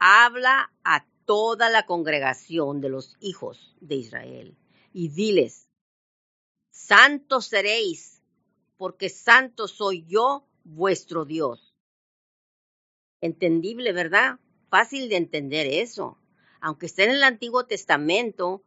habla 0.00 0.72
a 0.82 1.06
toda 1.24 1.70
la 1.70 1.86
congregación 1.86 2.80
de 2.80 2.88
los 2.88 3.16
hijos 3.20 3.76
de 3.80 3.94
Israel 3.94 4.56
y 4.92 5.10
diles, 5.10 5.68
santos 6.72 7.46
seréis, 7.46 8.20
porque 8.76 9.08
santo 9.08 9.68
soy 9.68 10.04
yo, 10.08 10.48
vuestro 10.64 11.24
Dios. 11.24 11.69
Entendible, 13.20 13.92
¿verdad? 13.92 14.38
Fácil 14.68 15.08
de 15.08 15.16
entender 15.16 15.66
eso. 15.66 16.18
Aunque 16.60 16.86
esté 16.86 17.04
en 17.04 17.10
el 17.10 17.22
Antiguo 17.22 17.66
Testamento, 17.66 18.62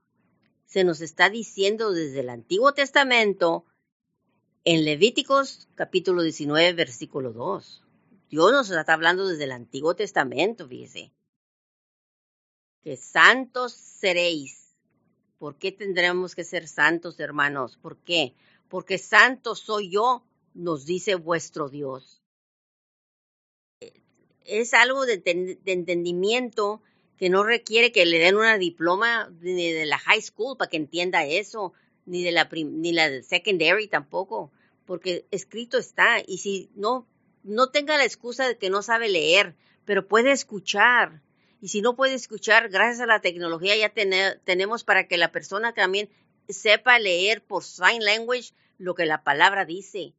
se 0.65 0.83
nos 0.83 1.01
está 1.01 1.29
diciendo 1.29 1.91
desde 1.91 2.21
el 2.21 2.29
Antiguo 2.29 2.73
Testamento 2.73 3.65
en 4.63 4.85
Levíticos 4.85 5.67
capítulo 5.75 6.23
19, 6.23 6.73
versículo 6.73 7.33
2. 7.33 7.83
Dios 8.29 8.51
nos 8.51 8.71
está 8.71 8.93
hablando 8.93 9.27
desde 9.27 9.43
el 9.43 9.51
Antiguo 9.51 9.95
Testamento, 9.95 10.67
fíjese. 10.67 11.11
Que 12.81 12.97
santos 12.97 13.73
seréis. 13.73 14.75
¿Por 15.37 15.57
qué 15.57 15.71
tendremos 15.71 16.33
que 16.33 16.43
ser 16.43 16.67
santos, 16.67 17.19
hermanos? 17.19 17.77
¿Por 17.77 17.97
qué? 17.97 18.33
Porque 18.69 18.97
santo 18.97 19.53
soy 19.53 19.91
yo, 19.91 20.23
nos 20.55 20.85
dice 20.85 21.15
vuestro 21.15 21.69
Dios. 21.69 22.22
Es 24.45 24.73
algo 24.73 25.05
de, 25.05 25.21
entendimiento 25.65 26.81
que 27.17 27.29
no 27.29 27.43
requiere 27.43 27.91
que 27.91 28.05
le 28.05 28.19
den 28.19 28.35
una 28.35 28.57
diploma 28.57 29.31
ni 29.41 29.71
de 29.71 29.85
la 29.85 29.97
high 29.99 30.21
school 30.21 30.57
para 30.57 30.69
que 30.69 30.77
entienda 30.77 31.25
eso, 31.25 31.73
ni 32.05 32.23
de 32.23 32.31
la 32.31 32.49
ni 32.51 32.91
la 32.91 33.21
secondary 33.23 33.87
tampoco, 33.87 34.51
porque 34.85 35.25
escrito 35.31 35.77
está 35.77 36.21
y 36.25 36.39
si 36.39 36.69
no 36.75 37.07
no 37.43 37.69
tenga 37.69 37.97
la 37.97 38.05
excusa 38.05 38.47
de 38.47 38.57
que 38.57 38.69
no 38.69 38.81
sabe 38.81 39.09
leer, 39.09 39.55
pero 39.85 40.07
puede 40.07 40.31
escuchar. 40.31 41.21
Y 41.61 41.69
si 41.69 41.81
no 41.81 41.95
puede 41.95 42.13
escuchar, 42.13 42.69
gracias 42.69 43.01
a 43.01 43.05
la 43.05 43.21
tecnología 43.21 43.75
ya 43.75 43.93
tenemos 44.43 44.83
para 44.83 45.07
que 45.07 45.17
la 45.17 45.31
persona 45.31 45.73
también 45.73 46.09
sepa 46.49 46.99
leer 46.99 47.41
por 47.41 47.63
sign 47.63 48.03
language 48.03 48.53
lo 48.77 48.95
que 48.95 49.05
la 49.05 49.23
palabra 49.23 49.65
dice. 49.65 50.13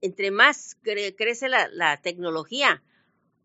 Entre 0.00 0.30
más 0.30 0.76
crece 0.82 1.48
la 1.48 2.00
tecnología, 2.02 2.82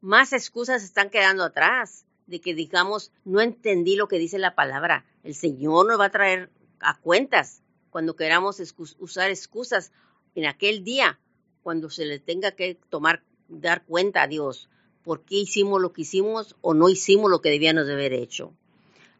más 0.01 0.34
excusas 0.34 0.84
están 0.84 1.10
quedando 1.10 1.43
atrás 1.43 2.05
de 2.25 2.41
que 2.41 2.53
digamos, 2.55 3.12
no 3.24 3.41
entendí 3.41 3.96
lo 3.96 4.08
que 4.08 4.17
dice 4.17 4.39
la 4.39 4.55
palabra. 4.55 5.05
El 5.24 5.36
Señor 5.36 5.88
nos 5.88 6.00
va 6.00 6.05
a 6.05 6.12
traer 6.12 6.50
a 6.79 7.00
cuentas 7.00 7.62
cuando 7.89 8.15
queramos 8.15 8.62
usar 9.00 9.29
excusas 9.29 9.91
en 10.34 10.46
aquel 10.46 10.84
día, 10.84 11.20
cuando 11.62 11.89
se 11.89 12.05
le 12.05 12.20
tenga 12.20 12.51
que 12.51 12.75
tomar, 12.89 13.24
dar 13.48 13.86
cuenta 13.86 14.24
a 14.24 14.27
Dios 14.27 14.70
por 15.03 15.24
qué 15.24 15.36
hicimos 15.36 15.81
lo 15.81 15.93
que 15.93 16.03
hicimos 16.03 16.55
o 16.62 16.74
no 16.74 16.89
hicimos 16.89 17.29
lo 17.29 17.41
que 17.41 17.50
debíamos 17.50 17.86
de 17.86 17.93
haber 17.93 18.13
hecho. 18.13 18.53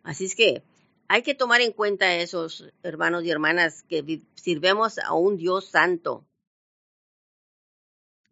Así 0.04 0.26
es 0.26 0.36
que 0.36 0.64
hay 1.08 1.24
que 1.24 1.36
tomar 1.36 1.62
en 1.62 1.74
cuenta 1.74 2.16
esos 2.16 2.72
hermanos 2.84 3.24
y 3.24 3.30
hermanas 3.30 3.84
que 3.84 4.22
sirvemos 4.36 4.98
a 5.00 5.14
un 5.14 5.38
Dios 5.38 5.66
santo. 5.66 6.26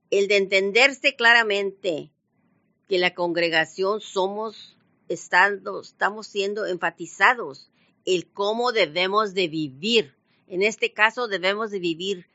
El 0.09 0.27
de 0.27 0.37
entenderse 0.37 1.15
claramente 1.15 2.11
que 2.89 2.97
la 2.97 3.13
congregación 3.13 4.01
somos, 4.01 4.75
estamos 5.07 6.27
siendo 6.27 6.65
enfatizados 6.65 7.69
el 8.03 8.27
cómo 8.31 8.71
debemos 8.71 9.35
de 9.35 9.47
vivir. 9.47 10.15
En 10.47 10.63
este 10.63 10.91
caso 10.91 11.27
debemos 11.27 11.69
de 11.69 11.79
vivir 11.79 12.25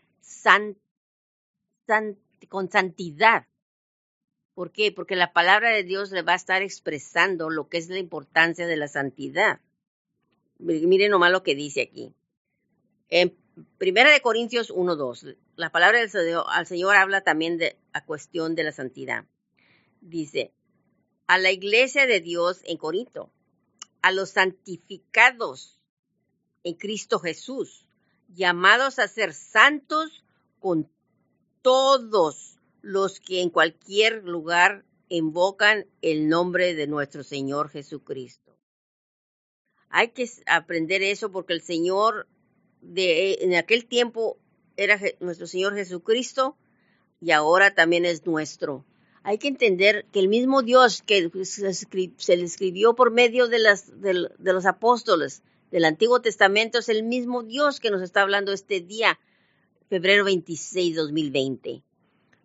con 2.48 2.70
santidad. 2.70 3.48
¿Por 4.54 4.70
qué? 4.70 4.92
Porque 4.92 5.16
la 5.16 5.32
palabra 5.32 5.70
de 5.70 5.82
Dios 5.82 6.12
le 6.12 6.22
va 6.22 6.34
a 6.34 6.36
estar 6.36 6.62
expresando 6.62 7.50
lo 7.50 7.68
que 7.68 7.78
es 7.78 7.88
la 7.88 7.98
importancia 7.98 8.68
de 8.68 8.76
la 8.76 8.86
santidad. 8.86 9.60
Miren 10.60 11.10
nomás 11.10 11.32
lo 11.32 11.42
que 11.42 11.56
dice 11.56 11.82
aquí. 11.82 12.14
En 13.08 13.36
Primera 13.78 14.12
de 14.12 14.20
Corintios 14.20 14.72
1.2, 14.72 15.36
la 15.56 15.70
palabra 15.70 15.98
del 15.98 16.10
Señor, 16.10 16.44
al 16.48 16.66
Señor 16.68 16.94
habla 16.94 17.22
también 17.22 17.58
de 17.58 17.76
la 17.92 18.04
cuestión 18.04 18.54
de 18.54 18.62
la 18.62 18.72
santidad 18.72 19.24
dice, 20.04 20.52
a 21.26 21.38
la 21.38 21.50
iglesia 21.50 22.06
de 22.06 22.20
Dios 22.20 22.60
en 22.64 22.76
Corinto, 22.76 23.30
a 24.02 24.12
los 24.12 24.30
santificados 24.30 25.80
en 26.62 26.74
Cristo 26.74 27.18
Jesús, 27.18 27.86
llamados 28.28 28.98
a 28.98 29.08
ser 29.08 29.32
santos 29.32 30.24
con 30.60 30.90
todos 31.62 32.58
los 32.82 33.20
que 33.20 33.40
en 33.40 33.50
cualquier 33.50 34.24
lugar 34.24 34.84
invocan 35.08 35.86
el 36.02 36.28
nombre 36.28 36.74
de 36.74 36.86
nuestro 36.86 37.22
Señor 37.22 37.70
Jesucristo. 37.70 38.58
Hay 39.88 40.10
que 40.10 40.28
aprender 40.46 41.02
eso 41.02 41.30
porque 41.30 41.52
el 41.52 41.62
Señor 41.62 42.26
de 42.80 43.38
en 43.40 43.54
aquel 43.54 43.86
tiempo 43.86 44.38
era 44.76 45.00
nuestro 45.20 45.46
Señor 45.46 45.74
Jesucristo 45.74 46.58
y 47.20 47.30
ahora 47.30 47.74
también 47.74 48.04
es 48.04 48.26
nuestro 48.26 48.84
hay 49.24 49.38
que 49.38 49.48
entender 49.48 50.04
que 50.12 50.20
el 50.20 50.28
mismo 50.28 50.62
Dios 50.62 51.02
que 51.02 51.30
se 51.44 52.36
le 52.36 52.44
escribió 52.44 52.94
por 52.94 53.10
medio 53.10 53.48
de, 53.48 53.58
los 53.58 54.66
apóstoles 54.66 55.42
del 55.70 55.86
Antiguo 55.86 56.20
Testamento 56.20 56.78
es 56.78 56.90
el 56.90 57.02
mismo 57.02 57.42
Dios 57.42 57.80
que 57.80 57.90
nos 57.90 58.02
está 58.02 58.20
hablando 58.20 58.52
este 58.52 58.80
día, 58.80 59.18
febrero 59.88 60.24
26, 60.24 60.94
2020. 60.94 61.82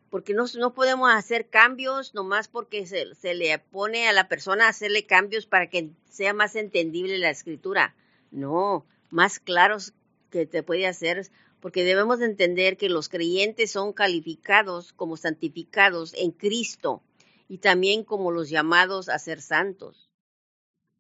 Porque 0.10 0.34
no, 0.34 0.74
podemos 0.74 1.12
hacer 1.12 1.50
cambios 1.50 2.16
nomás 2.16 2.48
porque 2.48 2.86
se, 2.88 3.14
se 3.14 3.36
le 3.36 3.60
pone 3.60 4.08
a 4.08 4.14
la 4.14 4.30
persona 4.30 4.70
hacerle 4.70 5.06
cambios 5.06 5.48
para 5.48 5.70
que 5.70 5.90
sea 6.10 6.34
más 6.34 6.56
entendible 6.56 7.18
la 7.18 7.30
escritura. 7.30 7.94
No, 8.32 8.86
más 9.10 9.40
claros 9.40 9.94
que 10.32 10.46
te 10.46 10.64
puede 10.64 10.88
hacer 10.88 11.30
porque 11.60 11.84
debemos 11.84 12.22
entender 12.22 12.78
que 12.78 12.90
los 12.90 13.10
creyentes 13.10 13.72
son 13.72 13.94
calificados 13.94 14.94
como 14.94 15.18
santificados 15.18 16.14
en 16.14 16.32
Cristo 16.32 17.04
y 17.48 17.58
también 17.58 18.04
como 18.04 18.32
los 18.32 18.50
llamados 18.50 19.10
a 19.10 19.20
ser 19.20 19.42
santos. 19.42 20.10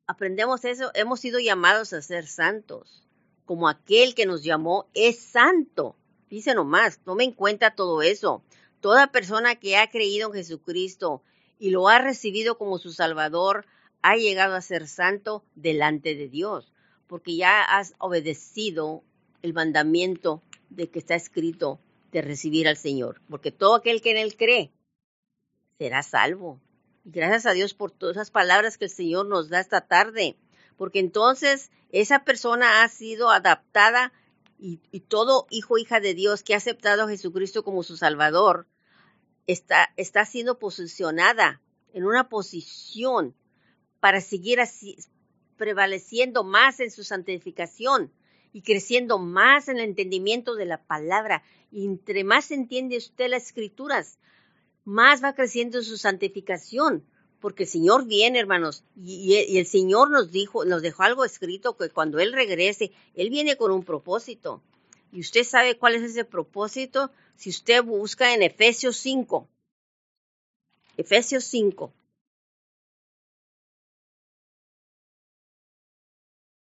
Aprendemos 0.07 0.65
eso, 0.65 0.91
hemos 0.95 1.19
sido 1.19 1.39
llamados 1.39 1.93
a 1.93 2.01
ser 2.01 2.25
santos, 2.27 3.07
como 3.45 3.69
aquel 3.69 4.15
que 4.15 4.25
nos 4.25 4.43
llamó 4.43 4.89
es 4.93 5.19
santo. 5.19 5.95
Dice 6.29 6.55
nomás, 6.55 6.99
tome 6.99 7.23
en 7.23 7.31
cuenta 7.31 7.75
todo 7.75 8.01
eso. 8.01 8.43
Toda 8.81 9.11
persona 9.11 9.55
que 9.55 9.77
ha 9.77 9.89
creído 9.89 10.27
en 10.27 10.33
Jesucristo 10.33 11.23
y 11.59 11.69
lo 11.69 11.87
ha 11.89 11.99
recibido 11.99 12.57
como 12.57 12.79
su 12.79 12.91
Salvador, 12.91 13.65
ha 14.01 14.15
llegado 14.15 14.55
a 14.55 14.61
ser 14.61 14.87
santo 14.87 15.43
delante 15.55 16.15
de 16.15 16.29
Dios, 16.29 16.71
porque 17.07 17.35
ya 17.35 17.63
has 17.63 17.93
obedecido 17.99 19.03
el 19.41 19.53
mandamiento 19.53 20.41
de 20.69 20.89
que 20.89 20.99
está 20.99 21.15
escrito 21.15 21.79
de 22.11 22.21
recibir 22.21 22.67
al 22.67 22.77
Señor, 22.77 23.21
porque 23.29 23.51
todo 23.51 23.75
aquel 23.75 24.01
que 24.01 24.11
en 24.11 24.17
Él 24.17 24.35
cree 24.35 24.71
será 25.77 26.03
salvo. 26.03 26.59
gracias 27.05 27.45
a 27.45 27.53
Dios 27.53 27.73
por 27.73 27.91
todas 27.91 28.17
esas 28.17 28.31
palabras 28.31 28.77
que 28.77 28.85
el 28.85 28.91
Señor 28.91 29.27
nos 29.27 29.49
da 29.49 29.59
esta 29.59 29.81
tarde, 29.81 30.37
porque 30.77 30.99
entonces 30.99 31.71
esa 31.91 32.23
persona 32.23 32.83
ha 32.83 32.89
sido 32.89 33.29
adaptada 33.29 34.11
y, 34.57 34.79
y 34.91 34.99
todo 35.01 35.47
hijo 35.49 35.77
hija 35.77 35.99
de 35.99 36.13
Dios 36.13 36.43
que 36.43 36.53
ha 36.53 36.57
aceptado 36.57 37.03
a 37.03 37.09
Jesucristo 37.09 37.63
como 37.63 37.83
su 37.83 37.97
Salvador 37.97 38.67
está, 39.47 39.91
está 39.97 40.25
siendo 40.25 40.59
posicionada 40.59 41.61
en 41.93 42.05
una 42.05 42.29
posición 42.29 43.35
para 43.99 44.21
seguir 44.21 44.59
así, 44.59 44.97
prevaleciendo 45.57 46.43
más 46.43 46.79
en 46.79 46.91
su 46.91 47.03
santificación 47.03 48.11
y 48.53 48.61
creciendo 48.61 49.19
más 49.19 49.67
en 49.67 49.77
el 49.77 49.85
entendimiento 49.85 50.55
de 50.55 50.65
la 50.65 50.81
palabra. 50.83 51.43
Y 51.71 51.85
entre 51.85 52.23
más 52.23 52.51
entiende 52.51 52.97
usted 52.97 53.29
las 53.29 53.47
escrituras, 53.47 54.17
más 54.85 55.23
va 55.23 55.33
creciendo 55.33 55.81
su 55.81 55.97
santificación. 55.97 57.03
Porque 57.39 57.63
el 57.63 57.69
Señor 57.69 58.05
viene, 58.05 58.39
hermanos, 58.39 58.83
y, 59.01 59.57
el 59.57 59.65
Señor 59.65 60.09
nos 60.11 60.31
dijo, 60.31 60.65
nos 60.65 60.81
dejó 60.81 61.03
algo 61.03 61.23
escrito 61.23 61.77
que 61.77 61.89
cuando 61.89 62.19
Él 62.19 62.33
regrese, 62.33 62.91
Él 63.15 63.29
viene 63.29 63.55
con 63.55 63.71
un 63.71 63.83
propósito. 63.83 64.61
Y 65.11 65.21
usted 65.21 65.43
sabe 65.45 65.77
cuál 65.77 65.95
es 65.95 66.03
ese 66.03 66.25
propósito 66.25 67.11
si 67.37 67.49
usted 67.49 67.81
busca 67.83 68.33
en 68.33 68.43
Efesios 68.43 68.97
5. 68.97 69.47
Efesios 70.97 71.45
5. 71.45 71.93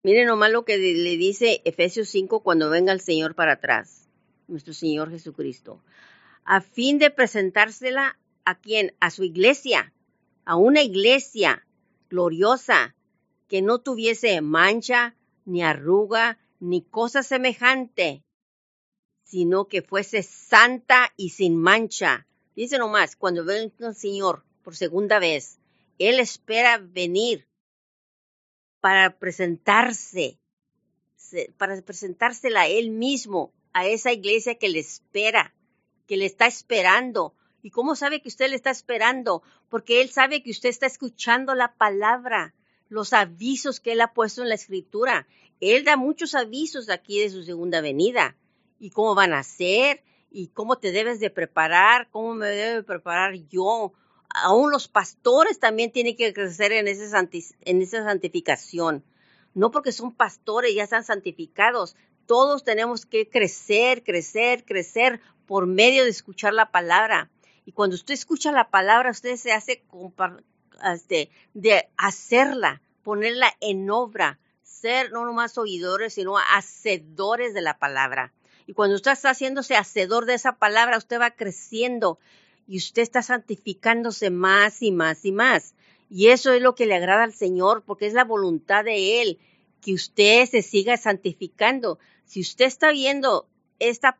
Miren 0.04 0.26
nomás 0.26 0.50
lo 0.50 0.64
que 0.64 0.78
le 0.78 1.16
dice 1.16 1.62
Efesios 1.64 2.08
5 2.08 2.42
cuando 2.42 2.68
venga 2.68 2.92
el 2.92 3.00
Señor 3.00 3.36
para 3.36 3.52
atrás, 3.52 4.08
nuestro 4.48 4.74
Señor 4.74 5.10
Jesucristo, 5.10 5.80
a 6.44 6.60
fin 6.60 6.98
de 6.98 7.10
presentársela 7.10 8.18
a 8.44 8.58
quien, 8.58 8.96
a 8.98 9.10
su 9.12 9.22
iglesia, 9.22 9.92
a 10.44 10.56
una 10.56 10.82
iglesia 10.82 11.64
gloriosa, 12.10 12.96
que 13.46 13.62
no 13.62 13.78
tuviese 13.78 14.40
mancha, 14.40 15.14
ni 15.44 15.62
arruga, 15.62 16.40
ni 16.58 16.82
cosa 16.82 17.22
semejante, 17.22 18.24
sino 19.22 19.68
que 19.68 19.82
fuese 19.82 20.24
santa 20.24 21.12
y 21.16 21.28
sin 21.28 21.56
mancha. 21.56 22.26
Dice 22.56 22.76
nomás, 22.76 23.14
cuando 23.14 23.44
venga 23.44 23.72
el 23.86 23.94
Señor 23.94 24.42
por 24.64 24.74
segunda 24.74 25.20
vez, 25.20 25.60
Él 25.98 26.18
espera 26.18 26.78
venir 26.78 27.46
para 28.82 29.16
presentarse, 29.16 30.40
para 31.56 31.80
presentársela 31.82 32.66
Él 32.66 32.90
mismo, 32.90 33.52
a 33.72 33.86
esa 33.86 34.12
iglesia 34.12 34.56
que 34.56 34.68
le 34.68 34.80
espera, 34.80 35.54
que 36.08 36.16
le 36.16 36.26
está 36.26 36.46
esperando. 36.46 37.32
¿Y 37.62 37.70
cómo 37.70 37.94
sabe 37.94 38.20
que 38.20 38.28
usted 38.28 38.50
le 38.50 38.56
está 38.56 38.70
esperando? 38.70 39.44
Porque 39.70 40.02
Él 40.02 40.10
sabe 40.10 40.42
que 40.42 40.50
usted 40.50 40.68
está 40.68 40.86
escuchando 40.86 41.54
la 41.54 41.74
palabra, 41.76 42.54
los 42.88 43.12
avisos 43.12 43.78
que 43.78 43.92
Él 43.92 44.00
ha 44.00 44.12
puesto 44.12 44.42
en 44.42 44.48
la 44.48 44.56
escritura. 44.56 45.28
Él 45.60 45.84
da 45.84 45.96
muchos 45.96 46.34
avisos 46.34 46.90
aquí 46.90 47.20
de 47.20 47.30
su 47.30 47.44
segunda 47.44 47.80
venida. 47.80 48.36
¿Y 48.80 48.90
cómo 48.90 49.14
van 49.14 49.32
a 49.32 49.44
ser? 49.44 50.02
¿Y 50.28 50.48
cómo 50.48 50.78
te 50.78 50.90
debes 50.90 51.20
de 51.20 51.30
preparar? 51.30 52.08
¿Cómo 52.10 52.34
me 52.34 52.48
debo 52.48 52.84
preparar 52.84 53.34
yo? 53.48 53.92
Aún 54.34 54.70
los 54.70 54.88
pastores 54.88 55.58
también 55.58 55.92
tienen 55.92 56.16
que 56.16 56.32
crecer 56.32 56.72
en, 56.72 56.88
ese 56.88 57.04
en 57.62 57.82
esa 57.82 58.04
santificación. 58.04 59.04
No 59.54 59.70
porque 59.70 59.92
son 59.92 60.14
pastores, 60.14 60.74
ya 60.74 60.84
están 60.84 61.04
santificados. 61.04 61.96
Todos 62.26 62.64
tenemos 62.64 63.04
que 63.04 63.28
crecer, 63.28 64.02
crecer, 64.02 64.64
crecer 64.64 65.20
por 65.46 65.66
medio 65.66 66.04
de 66.04 66.10
escuchar 66.10 66.54
la 66.54 66.70
palabra. 66.70 67.30
Y 67.64 67.72
cuando 67.72 67.94
usted 67.94 68.14
escucha 68.14 68.52
la 68.52 68.70
palabra, 68.70 69.10
usted 69.10 69.36
se 69.36 69.52
hace 69.52 69.84
este, 70.94 71.30
de 71.54 71.88
hacerla, 71.96 72.80
ponerla 73.02 73.54
en 73.60 73.90
obra, 73.90 74.38
ser 74.62 75.12
no 75.12 75.24
nomás 75.24 75.58
oidores, 75.58 76.14
sino 76.14 76.38
hacedores 76.38 77.54
de 77.54 77.60
la 77.60 77.78
palabra. 77.78 78.32
Y 78.66 78.74
cuando 78.74 78.96
usted 78.96 79.12
está 79.12 79.30
haciéndose 79.30 79.76
hacedor 79.76 80.24
de 80.26 80.34
esa 80.34 80.56
palabra, 80.56 80.96
usted 80.96 81.20
va 81.20 81.32
creciendo 81.32 82.18
y 82.66 82.78
usted 82.78 83.02
está 83.02 83.22
santificándose 83.22 84.30
más 84.30 84.82
y 84.82 84.92
más 84.92 85.24
y 85.24 85.32
más. 85.32 85.74
Y 86.08 86.28
eso 86.28 86.52
es 86.52 86.62
lo 86.62 86.74
que 86.74 86.86
le 86.86 86.94
agrada 86.94 87.24
al 87.24 87.34
Señor, 87.34 87.82
porque 87.86 88.06
es 88.06 88.12
la 88.12 88.24
voluntad 88.24 88.84
de 88.84 89.22
Él, 89.22 89.38
que 89.80 89.94
usted 89.94 90.46
se 90.46 90.62
siga 90.62 90.96
santificando. 90.96 91.98
Si 92.24 92.40
usted 92.40 92.66
está 92.66 92.92
viendo 92.92 93.48
esta 93.78 94.18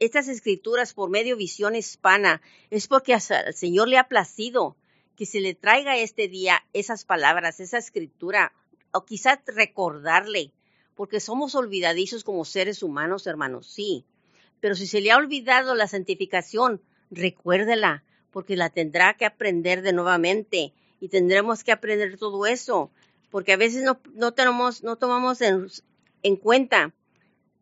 estas 0.00 0.28
escrituras 0.28 0.94
por 0.94 1.10
medio 1.10 1.36
visión 1.36 1.74
hispana 1.74 2.40
es 2.70 2.86
porque 2.86 3.14
al 3.14 3.54
Señor 3.54 3.88
le 3.88 3.98
ha 3.98 4.06
placido 4.06 4.76
que 5.16 5.26
se 5.26 5.40
le 5.40 5.54
traiga 5.54 5.96
este 5.96 6.28
día 6.28 6.64
esas 6.72 7.04
palabras, 7.04 7.58
esa 7.58 7.78
escritura, 7.78 8.52
o 8.92 9.04
quizás 9.04 9.40
recordarle, 9.46 10.52
porque 10.94 11.18
somos 11.18 11.56
olvidadizos 11.56 12.22
como 12.22 12.44
seres 12.44 12.84
humanos, 12.84 13.26
hermanos, 13.26 13.66
sí. 13.66 14.04
Pero 14.60 14.76
si 14.76 14.86
se 14.86 15.00
le 15.00 15.10
ha 15.10 15.16
olvidado 15.16 15.74
la 15.74 15.88
santificación, 15.88 16.80
recuérdela, 17.10 18.04
porque 18.30 18.56
la 18.56 18.70
tendrá 18.70 19.14
que 19.14 19.24
aprender 19.24 19.82
de 19.82 19.92
nuevamente 19.92 20.72
y 21.00 21.08
tendremos 21.08 21.64
que 21.64 21.72
aprender 21.72 22.16
todo 22.18 22.46
eso, 22.46 22.90
porque 23.30 23.52
a 23.52 23.56
veces 23.56 23.82
no, 23.84 24.00
no 24.14 24.32
tenemos, 24.32 24.82
no 24.82 24.96
tomamos 24.96 25.40
en, 25.40 25.68
en 26.22 26.36
cuenta 26.36 26.92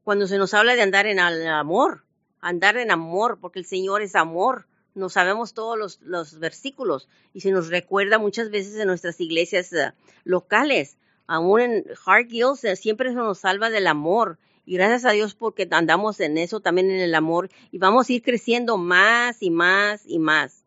cuando 0.04 0.26
se 0.26 0.38
nos 0.38 0.54
habla 0.54 0.74
de 0.74 0.82
andar 0.82 1.06
en 1.06 1.18
el 1.18 1.46
amor 1.48 2.06
andar 2.46 2.76
en 2.76 2.92
amor, 2.92 3.38
porque 3.40 3.58
el 3.58 3.66
Señor 3.66 4.02
es 4.02 4.14
amor. 4.14 4.66
No 4.94 5.08
sabemos 5.08 5.52
todos 5.52 5.98
los, 6.00 6.38
versículos 6.38 7.08
y 7.34 7.40
se 7.40 7.50
nos 7.50 7.68
recuerda 7.68 8.18
muchas 8.18 8.50
veces 8.50 8.76
en 8.76 8.86
nuestras 8.86 9.20
iglesias 9.20 9.72
eh, 9.72 9.92
locales. 10.24 10.96
Aún 11.26 11.60
en 11.60 11.84
Heart 11.84 12.30
Hills 12.30 12.64
eh, 12.64 12.76
siempre 12.76 13.10
se 13.10 13.16
nos 13.16 13.40
salva 13.40 13.68
del 13.68 13.88
amor. 13.88 14.38
Y 14.66 14.74
gracias 14.74 15.04
a 15.04 15.12
Dios 15.12 15.36
porque 15.36 15.68
andamos 15.70 16.18
en 16.18 16.36
eso, 16.38 16.60
también 16.60 16.90
en 16.90 17.00
el 17.00 17.14
amor. 17.14 17.48
Y 17.70 17.78
vamos 17.78 18.08
a 18.08 18.12
ir 18.12 18.22
creciendo 18.22 18.76
más 18.76 19.40
y 19.40 19.50
más 19.50 20.02
y 20.04 20.18
más. 20.18 20.64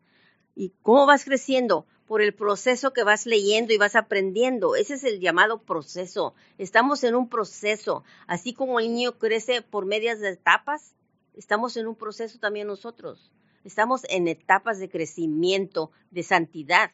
¿Y 0.56 0.72
cómo 0.80 1.04
vas 1.04 1.24
creciendo? 1.24 1.86
Por 2.06 2.22
el 2.22 2.34
proceso 2.34 2.92
que 2.92 3.04
vas 3.04 3.26
leyendo 3.26 3.74
y 3.74 3.78
vas 3.78 3.94
aprendiendo. 3.94 4.74
Ese 4.74 4.94
es 4.94 5.04
el 5.04 5.20
llamado 5.20 5.62
proceso. 5.62 6.34
Estamos 6.56 7.04
en 7.04 7.14
un 7.14 7.28
proceso. 7.28 8.02
Así 8.26 8.54
como 8.54 8.80
el 8.80 8.88
niño 8.88 9.18
crece 9.18 9.60
por 9.60 9.84
medias 9.84 10.18
de 10.18 10.30
etapas, 10.30 10.94
estamos 11.34 11.76
en 11.76 11.86
un 11.86 11.94
proceso 11.94 12.38
también 12.38 12.66
nosotros. 12.66 13.30
Estamos 13.64 14.02
en 14.08 14.28
etapas 14.28 14.78
de 14.78 14.88
crecimiento, 14.88 15.92
de 16.10 16.22
santidad. 16.22 16.92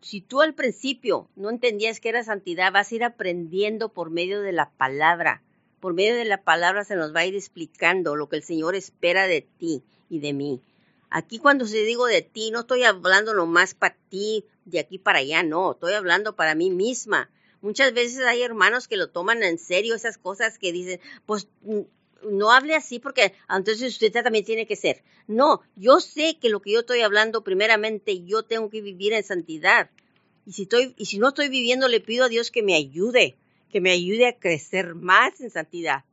Si, 0.00 0.22
tú 0.22 0.40
al 0.40 0.54
principio 0.54 1.28
no 1.36 1.50
entendías 1.50 2.00
que 2.00 2.08
era 2.08 2.24
santidad, 2.24 2.72
vas 2.72 2.90
a 2.90 2.94
ir 2.94 3.04
aprendiendo 3.04 3.92
por 3.92 4.08
medio 4.08 4.40
de 4.40 4.52
la 4.52 4.70
palabra. 4.70 5.42
Por 5.80 5.94
medio 5.94 6.14
de 6.14 6.24
la 6.24 6.42
palabra 6.42 6.84
se 6.84 6.96
nos 6.96 7.14
va 7.14 7.20
a 7.20 7.26
ir 7.26 7.34
explicando 7.34 8.16
lo 8.16 8.28
que 8.28 8.36
el 8.36 8.42
Señor 8.42 8.74
espera 8.74 9.26
de 9.26 9.42
ti 9.42 9.82
y 10.08 10.20
de 10.20 10.32
mí. 10.32 10.60
Aquí 11.10 11.38
cuando 11.38 11.66
se 11.66 11.84
digo 11.84 12.06
de 12.06 12.22
ti, 12.22 12.50
no 12.50 12.60
estoy 12.60 12.82
hablando 12.84 13.32
nomás 13.32 13.74
para 13.74 13.96
ti, 14.08 14.44
de 14.64 14.80
aquí 14.80 14.98
para 14.98 15.20
allá, 15.20 15.42
no, 15.42 15.72
estoy 15.72 15.94
hablando 15.94 16.36
para 16.36 16.54
mí 16.54 16.70
misma. 16.70 17.30
Muchas 17.60 17.92
veces 17.92 18.20
hay 18.20 18.42
hermanos 18.42 18.88
que 18.88 18.96
lo 18.96 19.08
toman 19.08 19.42
en 19.42 19.58
serio 19.58 19.94
esas 19.94 20.18
cosas 20.18 20.58
que 20.58 20.72
dicen, 20.72 21.00
pues 21.26 21.48
no 22.22 22.50
hable 22.50 22.74
así 22.74 22.98
porque 22.98 23.32
entonces 23.48 23.92
usted 23.92 24.12
también 24.12 24.44
tiene 24.44 24.66
que 24.66 24.76
ser. 24.76 25.02
No, 25.26 25.62
yo 25.76 26.00
sé 26.00 26.38
que 26.40 26.48
lo 26.48 26.60
que 26.60 26.72
yo 26.72 26.80
estoy 26.80 27.00
hablando, 27.00 27.44
primeramente, 27.44 28.22
yo 28.24 28.42
tengo 28.42 28.70
que 28.70 28.80
vivir 28.80 29.12
en 29.12 29.24
santidad. 29.24 29.90
Y 30.46 30.52
si, 30.52 30.62
estoy, 30.62 30.94
y 30.96 31.06
si 31.06 31.18
no 31.18 31.28
estoy 31.28 31.48
viviendo, 31.48 31.88
le 31.88 32.00
pido 32.00 32.24
a 32.24 32.28
Dios 32.28 32.50
que 32.50 32.62
me 32.62 32.74
ayude, 32.74 33.36
que 33.70 33.80
me 33.80 33.92
ayude 33.92 34.26
a 34.26 34.38
crecer 34.38 34.94
más 34.94 35.40
en 35.40 35.50
santidad. 35.50 36.04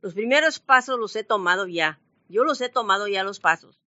Los 0.00 0.14
primeros 0.14 0.58
pasos 0.58 0.98
los 0.98 1.14
he 1.16 1.24
tomado 1.24 1.66
ya. 1.66 2.00
Yo 2.28 2.44
los 2.44 2.60
he 2.60 2.68
tomado 2.68 3.08
ya 3.08 3.24
los 3.24 3.40
pasos. 3.40 3.80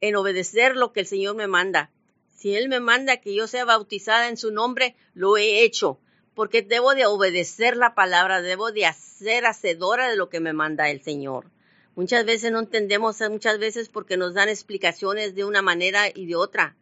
En 0.00 0.16
obedecer 0.16 0.76
lo 0.76 0.92
que 0.92 1.00
el 1.00 1.06
Señor 1.06 1.36
me 1.36 1.46
manda. 1.46 1.90
Si 2.34 2.54
Él 2.56 2.68
me 2.68 2.80
manda 2.80 3.18
que 3.18 3.34
yo 3.34 3.46
sea 3.46 3.64
bautizada 3.64 4.28
en 4.28 4.36
su 4.36 4.50
nombre, 4.50 4.96
lo 5.14 5.36
he 5.36 5.62
hecho 5.62 6.00
porque 6.34 6.62
debo 6.62 6.94
de 6.94 7.06
obedecer 7.06 7.76
la 7.76 7.94
palabra, 7.94 8.40
debo 8.40 8.72
de 8.72 8.86
hacer 8.86 9.44
hacedora 9.46 10.08
de 10.08 10.16
lo 10.16 10.28
que 10.28 10.40
me 10.40 10.52
manda 10.52 10.90
el 10.90 11.02
Señor. 11.02 11.50
Muchas 11.94 12.24
veces 12.24 12.52
no 12.52 12.60
entendemos, 12.60 13.20
muchas 13.30 13.58
veces 13.58 13.88
porque 13.90 14.16
nos 14.16 14.32
dan 14.34 14.48
explicaciones 14.48 15.34
de 15.34 15.44
una 15.44 15.60
manera 15.60 16.08
y 16.12 16.26
de 16.26 16.36
otra, 16.36 16.76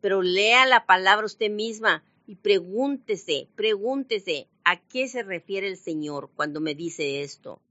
pero 0.00 0.22
lea 0.22 0.66
la 0.66 0.86
palabra 0.86 1.26
usted 1.26 1.50
misma 1.50 2.02
y 2.26 2.34
pregúntese, 2.34 3.48
pregúntese 3.54 4.48
a 4.66 4.80
qué 4.80 5.06
se 5.06 5.22
refiere 5.22 5.68
el 5.68 5.76
Señor 5.76 6.28
cuando 6.34 6.60
me 6.60 6.74
dice 6.74 7.22
esto. 7.22 7.62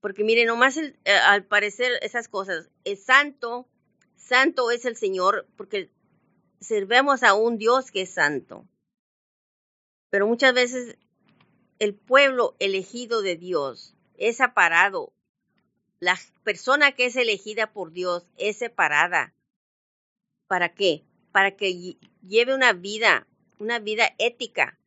Porque 0.00 0.22
mire, 0.22 0.44
nomás 0.44 0.76
eh, 0.76 0.94
al 1.26 1.44
parecer 1.44 1.98
esas 2.00 2.28
cosas, 2.28 2.70
es 2.84 3.02
santo, 3.02 3.66
santo 4.14 4.70
es 4.70 4.84
el 4.84 4.94
Señor 4.94 5.48
porque 5.56 5.90
servemos 6.60 7.24
a 7.24 7.34
un 7.34 7.58
Dios 7.58 7.90
que 7.90 8.02
es 8.02 8.14
santo. 8.14 8.68
Pero 10.10 10.28
muchas 10.28 10.54
veces 10.54 10.96
el 11.80 11.96
pueblo 11.96 12.54
elegido 12.60 13.20
de 13.20 13.34
Dios 13.34 13.96
es 14.16 14.36
separado. 14.36 15.12
La 15.98 16.16
persona 16.44 16.92
que 16.92 17.06
es 17.06 17.16
elegida 17.16 17.72
por 17.72 17.90
Dios 17.90 18.24
es 18.36 18.58
separada. 18.58 19.34
¿Para 20.46 20.72
qué? 20.72 21.02
Para 21.32 21.56
que 21.56 21.98
lleve 22.22 22.54
una 22.54 22.72
vida, 22.74 23.26
una 23.58 23.80
vida 23.80 24.14
ética, 24.18 24.78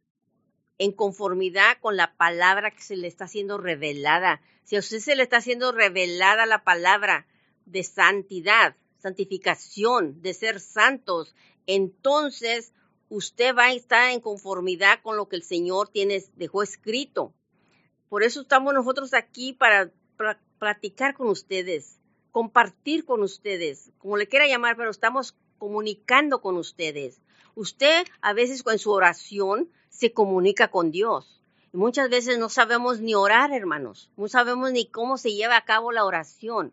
en 0.78 0.92
conformidad 0.92 1.78
con 1.82 1.98
la 1.98 2.16
palabra 2.16 2.72
que 2.72 2.82
se 2.82 2.96
le 2.96 3.08
está 3.08 3.28
siendo 3.28 3.58
revelada. 3.58 4.42
Si 4.64 4.76
a 4.76 4.80
usted 4.80 5.00
se 5.00 5.16
le 5.16 5.24
está 5.24 5.42
siendo 5.42 5.72
revelada 5.72 6.46
la 6.46 6.64
palabra 6.64 7.26
de 7.66 7.84
santidad, 7.84 8.76
santificación, 9.00 10.22
de 10.22 10.34
ser 10.34 10.60
santos, 10.60 11.36
entonces 11.66 12.74
usted 13.10 13.56
va 13.56 13.66
a 13.66 13.74
estar 13.74 14.12
en 14.12 14.22
conformidad 14.22 15.02
con 15.02 15.18
lo 15.18 15.28
que 15.28 15.36
el 15.36 15.44
Señor 15.44 15.90
tiene, 15.90 16.24
dejó 16.36 16.64
escrito. 16.64 17.34
Por 18.10 18.24
eso 18.24 18.42
estamos 18.42 18.74
nosotros 18.74 19.14
aquí 19.14 19.54
para, 19.54 19.92
platicar 20.58 21.14
con 21.14 21.28
ustedes, 21.28 22.00
compartir 22.32 23.06
con 23.06 23.22
ustedes, 23.22 23.92
como 24.00 24.18
le 24.18 24.28
quiera 24.28 24.48
llamar, 24.48 24.76
pero 24.76 24.90
estamos 24.90 25.36
comunicando 25.60 26.42
con 26.42 26.58
ustedes. 26.58 27.22
Usted 27.54 28.08
a 28.22 28.34
veces 28.34 28.64
con 28.64 28.80
su 28.80 28.92
oración 28.92 29.70
se 29.98 30.14
comunica 30.14 30.68
con 30.68 30.92
Dios. 30.92 31.42
Y 31.74 31.78
muchas 31.78 32.08
veces 32.12 32.38
no 32.38 32.50
sabemos 32.50 33.00
ni 33.00 33.16
orar, 33.16 33.52
hermanos. 33.52 34.12
No 34.16 34.28
sabemos 34.28 34.72
ni 34.72 34.86
cómo 34.86 35.18
se 35.18 35.34
lleva 35.34 35.58
a 35.58 35.66
cabo 35.66 35.92
la 35.92 36.06
oración. 36.06 36.72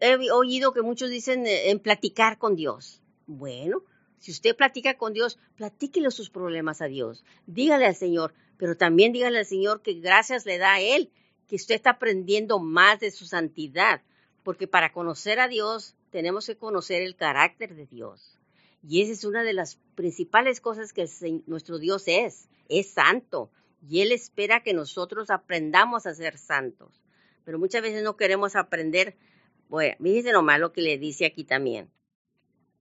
He 0.00 0.30
oído 0.32 0.72
que 0.72 0.82
muchos 0.82 1.10
dicen 1.10 1.46
eh, 1.46 1.70
en 1.70 1.78
platicar 1.78 2.38
con 2.38 2.56
Dios. 2.56 3.00
Bueno, 3.28 3.84
si 4.18 4.32
usted 4.32 4.56
platica 4.56 4.94
con 4.94 5.12
Dios, 5.12 5.38
platíquele 5.54 6.10
sus 6.10 6.28
problemas 6.28 6.82
a 6.82 6.86
Dios. 6.86 7.24
Dígale 7.46 7.86
al 7.86 7.94
Señor, 7.94 8.34
pero 8.56 8.76
también 8.76 9.12
dígale 9.12 9.38
al 9.38 9.46
Señor 9.46 9.80
que 9.80 9.94
gracias 9.94 10.44
le 10.44 10.58
da 10.58 10.74
a 10.74 10.80
Él, 10.80 11.12
que 11.46 11.54
usted 11.54 11.76
está 11.76 11.90
aprendiendo 11.90 12.58
más 12.58 12.98
de 12.98 13.12
su 13.12 13.26
santidad. 13.26 14.02
Porque 14.42 14.66
para 14.66 14.92
conocer 14.92 15.38
a 15.38 15.46
Dios 15.46 15.94
tenemos 16.10 16.46
que 16.46 16.56
conocer 16.56 17.00
el 17.02 17.14
carácter 17.14 17.76
de 17.76 17.86
Dios. 17.86 18.40
Y 18.86 19.02
esa 19.02 19.12
es 19.12 19.24
una 19.24 19.42
de 19.42 19.54
las 19.54 19.78
principales 19.94 20.60
cosas 20.60 20.92
que 20.92 21.08
nuestro 21.46 21.78
Dios 21.78 22.04
es. 22.06 22.48
Es 22.68 22.90
santo. 22.90 23.50
Y 23.88 24.00
Él 24.00 24.12
espera 24.12 24.62
que 24.62 24.74
nosotros 24.74 25.30
aprendamos 25.30 26.06
a 26.06 26.14
ser 26.14 26.36
santos. 26.36 27.02
Pero 27.44 27.58
muchas 27.58 27.82
veces 27.82 28.02
no 28.02 28.16
queremos 28.16 28.56
aprender 28.56 29.16
Bueno, 29.68 29.96
fíjese 30.02 30.32
nomás 30.32 30.60
lo 30.60 30.72
que 30.72 30.82
le 30.82 30.98
dice 30.98 31.24
aquí 31.24 31.44
también. 31.44 31.90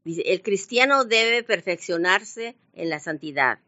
Dice, 0.03 0.21
el 0.25 0.41
cristiano 0.41 1.05
debe 1.05 1.43
perfeccionarse 1.43 2.57
en 2.73 2.89
la 2.89 2.99
santidad, 2.99 3.59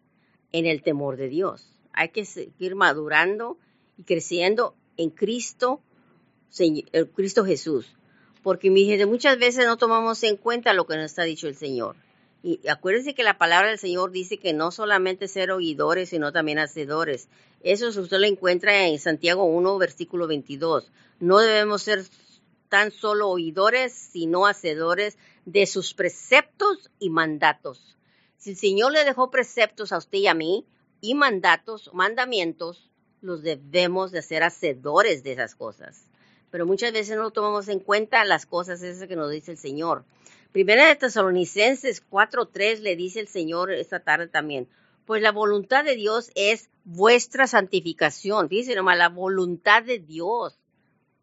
en 0.51 0.65
el 0.65 0.83
temor 0.83 1.15
de 1.15 1.29
Dios. 1.29 1.71
Hay 1.93 2.09
que 2.09 2.25
seguir 2.25 2.75
madurando 2.75 3.57
y 3.97 4.03
creciendo 4.03 4.75
en 4.97 5.09
Cristo, 5.09 5.81
el 6.59 7.09
Cristo 7.11 7.45
Jesús. 7.45 7.95
Porque 8.43 8.69
muchas 9.07 9.39
veces 9.39 9.65
no 9.65 9.77
tomamos 9.77 10.21
en 10.23 10.35
cuenta 10.35 10.73
lo 10.73 10.85
que 10.85 10.97
nos 10.97 11.17
ha 11.17 11.23
dicho 11.23 11.47
el 11.47 11.55
Señor. 11.55 11.95
Y 12.45 12.59
acuérdense 12.67 13.15
que 13.15 13.23
la 13.23 13.39
palabra 13.39 13.69
del 13.69 13.79
Señor 13.79 14.11
dice 14.11 14.37
que 14.37 14.53
no 14.53 14.69
solamente 14.69 15.27
ser 15.27 15.49
oidores, 15.49 16.09
sino 16.09 16.31
también 16.31 16.59
hacedores. 16.59 17.27
Eso 17.63 17.87
usted 17.87 18.19
lo 18.19 18.27
encuentra 18.27 18.85
en 18.85 18.99
Santiago 18.99 19.45
1, 19.45 19.79
versículo 19.79 20.27
22. 20.27 20.91
No 21.19 21.39
debemos 21.39 21.81
ser 21.81 22.05
tan 22.69 22.91
solo 22.91 23.29
oidores, 23.29 23.93
sino 23.93 24.45
hacedores 24.45 25.17
de 25.45 25.65
sus 25.65 25.95
preceptos 25.95 26.91
y 26.99 27.09
mandatos. 27.09 27.97
Si 28.37 28.51
el 28.51 28.57
Señor 28.57 28.91
le 28.91 29.05
dejó 29.05 29.31
preceptos 29.31 29.91
a 29.91 29.97
usted 29.97 30.19
y 30.19 30.27
a 30.27 30.35
mí, 30.35 30.67
y 31.01 31.15
mandatos, 31.15 31.89
mandamientos, 31.95 32.91
los 33.21 33.41
debemos 33.41 34.11
de 34.11 34.21
ser 34.21 34.43
hacedores 34.43 35.23
de 35.23 35.31
esas 35.31 35.55
cosas. 35.55 36.05
Pero 36.51 36.67
muchas 36.67 36.93
veces 36.93 37.17
no 37.17 37.31
tomamos 37.31 37.69
en 37.69 37.79
cuenta 37.79 38.23
las 38.23 38.45
cosas 38.45 38.83
esas 38.83 39.07
que 39.07 39.15
nos 39.15 39.31
dice 39.31 39.49
el 39.49 39.57
Señor. 39.57 40.05
Primera 40.55 40.87
de 40.87 40.95
Tesalonicenses 40.95 42.01
4.3 42.09 42.79
le 42.79 42.95
dice 42.95 43.19
el 43.19 43.27
Señor 43.27 43.73
esta 43.73 43.99
tarde 43.99 44.29
también, 44.29 44.69
pues 45.05 45.21
la 45.21 45.33
voluntad 45.33 45.83
de 45.83 45.97
Dios 45.97 46.31
es 46.33 46.69
vuestra 46.85 47.45
santificación. 47.45 48.47
Fíjense 48.47 48.73
nomás, 48.73 48.97
la 48.97 49.09
voluntad 49.09 49.83
de 49.83 49.99
Dios. 49.99 50.57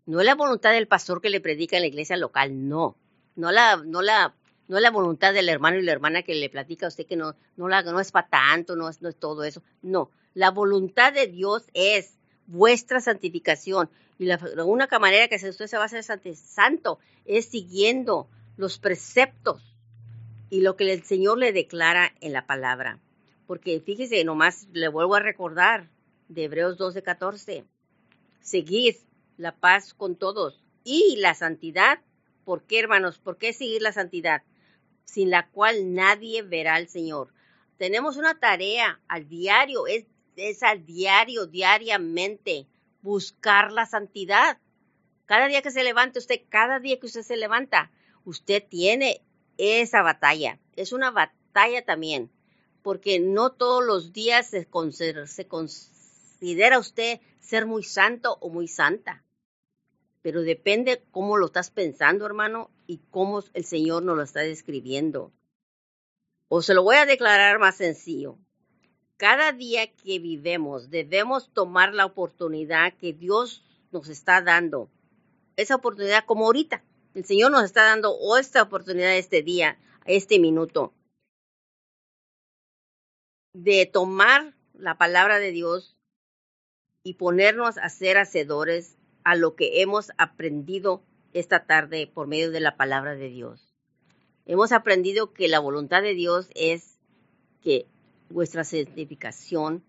No 0.05 0.21
es 0.21 0.27
la 0.27 0.35
voluntad 0.35 0.73
del 0.73 0.87
pastor 0.87 1.23
que 1.23 1.31
le 1.31 1.41
predica 1.41 1.77
en 1.77 1.83
la 1.85 1.89
iglesia 1.89 2.19
local, 2.19 2.69
no 2.69 2.99
no 3.35 3.51
la, 3.51 3.77
no 3.77 4.03
la, 4.03 4.35
no 4.69 4.81
la 4.81 4.91
voluntad 4.91 5.33
del 5.33 5.49
hermano 5.49 5.79
y 5.79 5.83
la 5.83 5.93
hermana 5.93 6.23
que 6.23 6.35
le 6.35 6.51
platica 6.51 6.85
a 6.85 6.91
usted 6.91 7.07
que 7.07 7.17
no, 7.17 7.35
no, 7.57 7.69
la, 7.69 7.81
es 8.03 8.13
para 8.13 8.29
tanto, 8.29 8.77
no 8.77 8.91
es, 8.91 9.01
no 9.01 9.09
es 9.09 9.17
todo 9.17 9.45
eso. 9.45 9.63
No, 9.81 10.11
la 10.35 10.51
voluntad 10.51 11.15
de 11.15 11.27
Dios 11.27 11.65
es 11.73 12.19
vuestra 12.47 13.01
santificación. 13.01 13.89
Y 14.19 14.27
la, 14.27 14.39
única 14.65 14.99
manera 14.99 15.27
que 15.29 15.37
usted 15.37 15.67
se 15.67 15.79
va 15.79 15.85
a 15.85 15.87
hacer 15.87 16.05
santo 16.05 16.99
es 17.25 17.47
siguiendo 17.47 18.29
los 18.57 18.79
preceptos 18.79 19.77
y 20.51 20.61
lo 20.61 20.77
que 20.77 20.93
el 20.93 21.03
Señor 21.03 21.39
le 21.39 21.53
declara 21.53 22.15
en 22.21 22.33
la 22.33 22.47
palabra. 22.47 23.01
Porque 23.47 23.81
fíjese, 23.81 24.25
nomás 24.25 24.69
le 24.73 24.89
vuelvo 24.89 25.15
a 25.15 25.21
recordar 25.21 25.89
de 26.29 26.45
Hebreos 26.45 26.77
12, 26.79 27.03
14. 27.03 27.65
Seguid 28.41 28.97
la 29.37 29.57
paz 29.57 29.95
con 29.95 30.17
todos 30.17 30.63
y 30.85 31.17
la 31.19 31.35
santidad 31.35 32.01
¿Por 32.45 32.65
qué, 32.65 32.81
hermanos? 32.81 33.19
¿Por 33.19 33.39
qué 33.39 33.53
seguir 33.53 33.83
la 33.83 33.93
santidad? 33.93 34.43
Sin 35.05 35.31
la 35.31 35.49
cual 35.49 35.95
nadie 35.95 36.43
verá 36.43 36.75
al 36.75 36.89
Señor. 36.89 37.33
Tenemos 37.79 38.17
una 38.17 38.39
tarea 38.39 39.01
al 39.09 39.29
diario, 39.29 39.87
es, 39.87 40.07
es 40.37 40.63
al 40.63 40.85
diario, 40.85 41.47
diariamente, 41.47 42.67
buscar 43.01 43.73
la 43.73 43.87
santidad. 43.87 44.59
Cada 45.27 45.47
día 45.47 45.63
que 45.63 45.71
se 45.71 45.85
levante 45.85 46.19
usted, 46.19 46.41
cada 46.49 46.81
día 46.81 46.99
que 46.99 47.07
usted 47.07 47.23
se 47.23 47.37
levanta, 47.37 47.91
usted 48.25 48.65
tiene 48.69 49.23
esa 49.59 50.03
batalla. 50.03 50.59
Es 50.77 50.93
una 50.93 51.11
batalla 51.11 51.85
también, 51.85 52.31
porque 52.83 53.21
no 53.21 53.53
todos 53.53 53.85
los 53.85 54.13
días 54.13 54.49
se, 54.49 54.67
considera 54.67 56.79
usted 56.79 57.21
ser 57.41 57.67
muy 57.67 57.83
santo 57.83 58.39
o 58.41 58.49
muy 58.49 58.69
santa 58.69 59.23
pero 60.23 60.43
depende 60.43 61.05
cómo 61.11 61.37
lo 61.37 61.47
estás 61.47 61.71
pensando, 61.71 62.25
hermano, 62.25 62.71
y 62.87 62.99
cómo 63.11 63.43
el 63.53 63.65
Señor 63.65 64.05
nos 64.05 64.17
lo 64.17 64.23
está 64.23 64.41
describiendo. 64.41 65.33
O 66.49 66.63
se 66.63 66.75
lo 66.75 66.85
voy 66.85 66.97
a 66.97 67.07
declarar 67.07 67.59
más 67.59 67.77
sencillo. 67.77 68.39
Cada 69.17 69.53
día 69.53 69.93
que 69.93 70.21
vivemos 70.21 70.91
debemos 70.91 71.53
tomar 71.53 71.93
la 71.93 72.07
oportunidad 72.07 72.95
que 72.95 73.13
Dios 73.13 73.65
nos 73.91 74.09
está 74.09 74.43
dando. 74.43 74.89
Esa 75.57 75.77
oportunidad 75.77 76.25
como 76.25 76.47
ahorita. 76.47 76.85
El 77.15 77.25
Señor 77.27 77.51
nos 77.51 77.65
está 77.65 77.85
dando 77.85 78.17
esta 78.39 78.63
oportunidad 78.63 79.17
este 79.17 79.43
día, 79.43 79.79
este 80.07 80.39
minuto, 80.39 80.95
de 83.53 83.85
tomar 83.85 84.55
la 84.73 84.97
palabra 84.97 85.39
de 85.39 85.51
Dios 85.51 85.95
y 87.05 87.15
ponernos 87.15 87.77
a 87.77 87.91
ser 87.91 88.17
hacedores 88.17 88.97
a 89.25 89.37
lo 89.37 89.57
que 89.57 89.83
hemos 89.83 90.11
aprendido 90.17 91.03
esta 91.35 91.67
tarde 91.67 92.07
por 92.07 92.29
medio 92.29 92.51
de 92.51 92.61
la 92.61 92.77
palabra 92.77 93.15
de 93.15 93.29
Dios. 93.29 93.75
Hemos 94.47 94.73
aprendido 94.73 95.35
que 95.35 95.49
la 95.49 95.61
voluntad 95.61 96.03
de 96.03 96.15
Dios 96.15 96.49
es 96.55 96.99
que 97.63 97.87
vuestra 98.31 98.65
santificación 98.65 99.85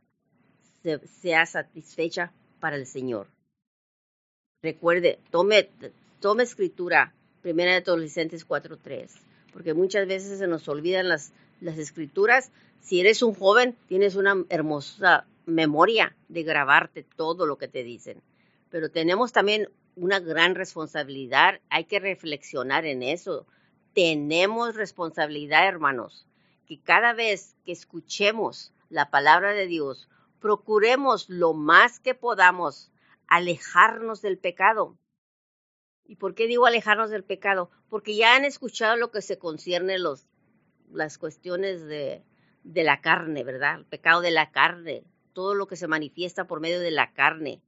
sea 1.22 1.46
satisfecha 1.46 2.34
para 2.60 2.76
el 2.76 2.86
Señor. 2.86 3.28
Recuerde, 4.62 5.20
tome, 5.32 5.70
tome 6.24 6.44
escritura, 6.44 7.14
primera 7.42 7.74
de 7.74 7.82
Tesalonicenses 7.82 8.48
4.3, 8.48 9.12
porque 9.52 9.74
muchas 9.74 10.08
veces 10.08 10.40
se 10.40 10.48
nos 10.48 10.68
olvidan 10.68 11.10
las, 11.10 11.34
las 11.62 11.78
escrituras. 11.78 12.52
Si 12.80 13.00
eres 13.00 13.22
un 13.22 13.34
joven, 13.34 13.76
tienes 13.88 14.16
una 14.16 14.44
hermosa 14.50 15.28
memoria 15.46 16.16
de 16.30 16.44
grabarte 16.44 17.06
todo 17.16 17.46
lo 17.46 17.58
que 17.58 17.68
te 17.68 17.84
dicen 17.84 18.22
pero 18.74 18.90
tenemos 18.90 19.32
también 19.32 19.70
una 19.96 20.20
gran 20.20 20.56
responsabilidad, 20.56 21.62
hay 21.70 21.84
que 21.86 22.00
reflexionar 22.00 22.88
en 22.88 23.04
eso. 23.04 23.46
Tenemos 23.94 24.74
responsabilidad, 24.74 25.68
hermanos, 25.68 26.26
que 26.66 26.80
cada 26.82 27.14
vez 27.14 27.56
que 27.66 27.72
escuchemos 27.72 28.74
la 28.90 29.12
palabra 29.12 29.54
de 29.54 29.68
Dios, 29.68 30.10
procuremos 30.40 31.30
lo 31.30 31.54
más 31.54 32.00
que 32.00 32.16
podamos 32.16 32.92
alejarnos 33.28 34.24
del 34.24 34.40
pecado. 34.40 34.98
¿Y 36.14 36.16
por 36.16 36.36
qué 36.36 36.46
digo 36.46 36.68
alejarnos 36.68 37.10
del 37.10 37.24
pecado? 37.24 37.72
Porque 37.90 38.16
ya 38.16 38.36
han 38.36 38.46
escuchado 38.46 38.98
lo 38.98 39.10
que 39.10 39.24
se 39.24 39.40
concierne 39.40 39.98
los, 39.98 40.28
las 40.92 41.18
cuestiones 41.18 41.84
de, 41.88 42.22
de 42.64 42.84
la 42.84 43.02
carne, 43.02 43.44
¿verdad? 43.44 43.80
El 43.80 43.86
pecado 43.86 44.22
de 44.22 44.30
la 44.30 44.52
carne, 44.52 45.06
todo 45.34 45.56
lo 45.56 45.66
que 45.66 45.76
se 45.76 45.88
manifiesta 45.88 46.46
por 46.46 46.60
medio 46.60 46.80
de 46.80 46.92
la 46.92 47.14
carne 47.14 47.64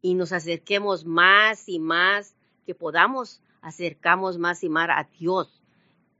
y 0.00 0.14
nos 0.14 0.32
acerquemos 0.32 1.04
más 1.04 1.68
y 1.68 1.78
más, 1.78 2.34
que 2.64 2.74
podamos 2.74 3.42
acercamos 3.60 4.38
más 4.38 4.64
y 4.64 4.70
más 4.70 4.88
a 4.88 5.06
Dios. 5.18 5.60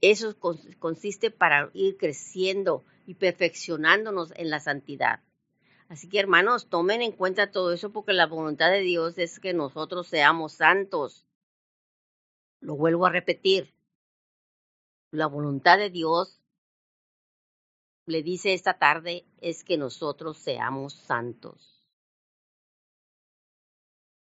Eso 0.03 0.37
consiste 0.79 1.31
para 1.31 1.71
ir 1.73 1.97
creciendo 1.97 2.85
y 3.07 3.15
perfeccionándonos 3.15 4.35
en 4.37 4.51
la 4.51 4.61
santidad. 4.61 5.21
Así 5.89 6.11
que 6.11 6.21
hermanos, 6.21 6.69
tomen 6.69 7.01
en 7.01 7.13
cuenta 7.13 7.51
todo 7.51 7.73
eso 7.73 7.91
porque 7.91 8.13
la 8.13 8.27
voluntad 8.27 8.71
de 8.71 8.81
Dios 8.81 9.17
es 9.17 9.41
que 9.41 9.55
nosotros 9.55 10.09
seamos 10.09 10.53
santos. 10.53 11.25
Lo 12.61 12.77
vuelvo 12.77 13.07
a 13.07 13.11
repetir. 13.11 13.75
La 15.11 15.27
voluntad 15.27 15.79
de 15.79 15.91
Dios, 15.91 16.41
le 18.07 18.23
dice 18.23 18.53
esta 18.55 18.79
tarde, 18.79 19.25
es 19.41 19.65
que 19.65 19.79
nosotros 19.79 20.39
seamos 20.39 20.95
santos 20.95 21.79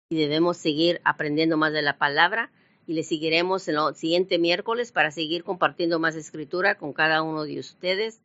y 0.09 0.17
debemos 0.17 0.57
seguir 0.57 1.01
aprendiendo 1.03 1.57
más 1.57 1.73
de 1.73 1.81
la 1.81 1.97
palabra 1.97 2.51
y 2.85 2.93
le 2.93 3.03
seguiremos 3.03 3.67
el 3.67 3.77
siguiente 3.95 4.39
miércoles 4.39 4.93
para 4.93 5.11
seguir 5.11 5.43
compartiendo 5.43 5.99
más 5.99 6.15
escritura 6.15 6.77
con 6.77 6.93
cada 6.93 7.21
uno 7.21 7.43
de 7.43 7.59
ustedes, 7.59 8.21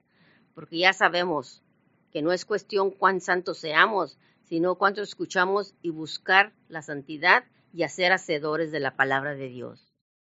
porque 0.55 0.79
ya 0.79 0.93
sabemos 0.93 1.63
que 2.13 2.23
no 2.23 2.33
es 2.33 2.45
cuestión 2.45 2.93
cuán 2.93 3.21
santos 3.21 3.59
seamos, 3.59 4.19
sino 4.45 4.77
cuánto 4.77 5.03
escuchamos 5.03 5.75
y 5.83 5.91
buscar 5.91 6.53
la 6.69 6.83
santidad 6.83 7.45
y 7.73 7.83
hacer 7.83 8.13
hacedores 8.13 8.71
de 8.71 8.81
la 8.81 8.95
palabra 8.95 9.35
de 9.35 9.49
Dios. 9.49 9.92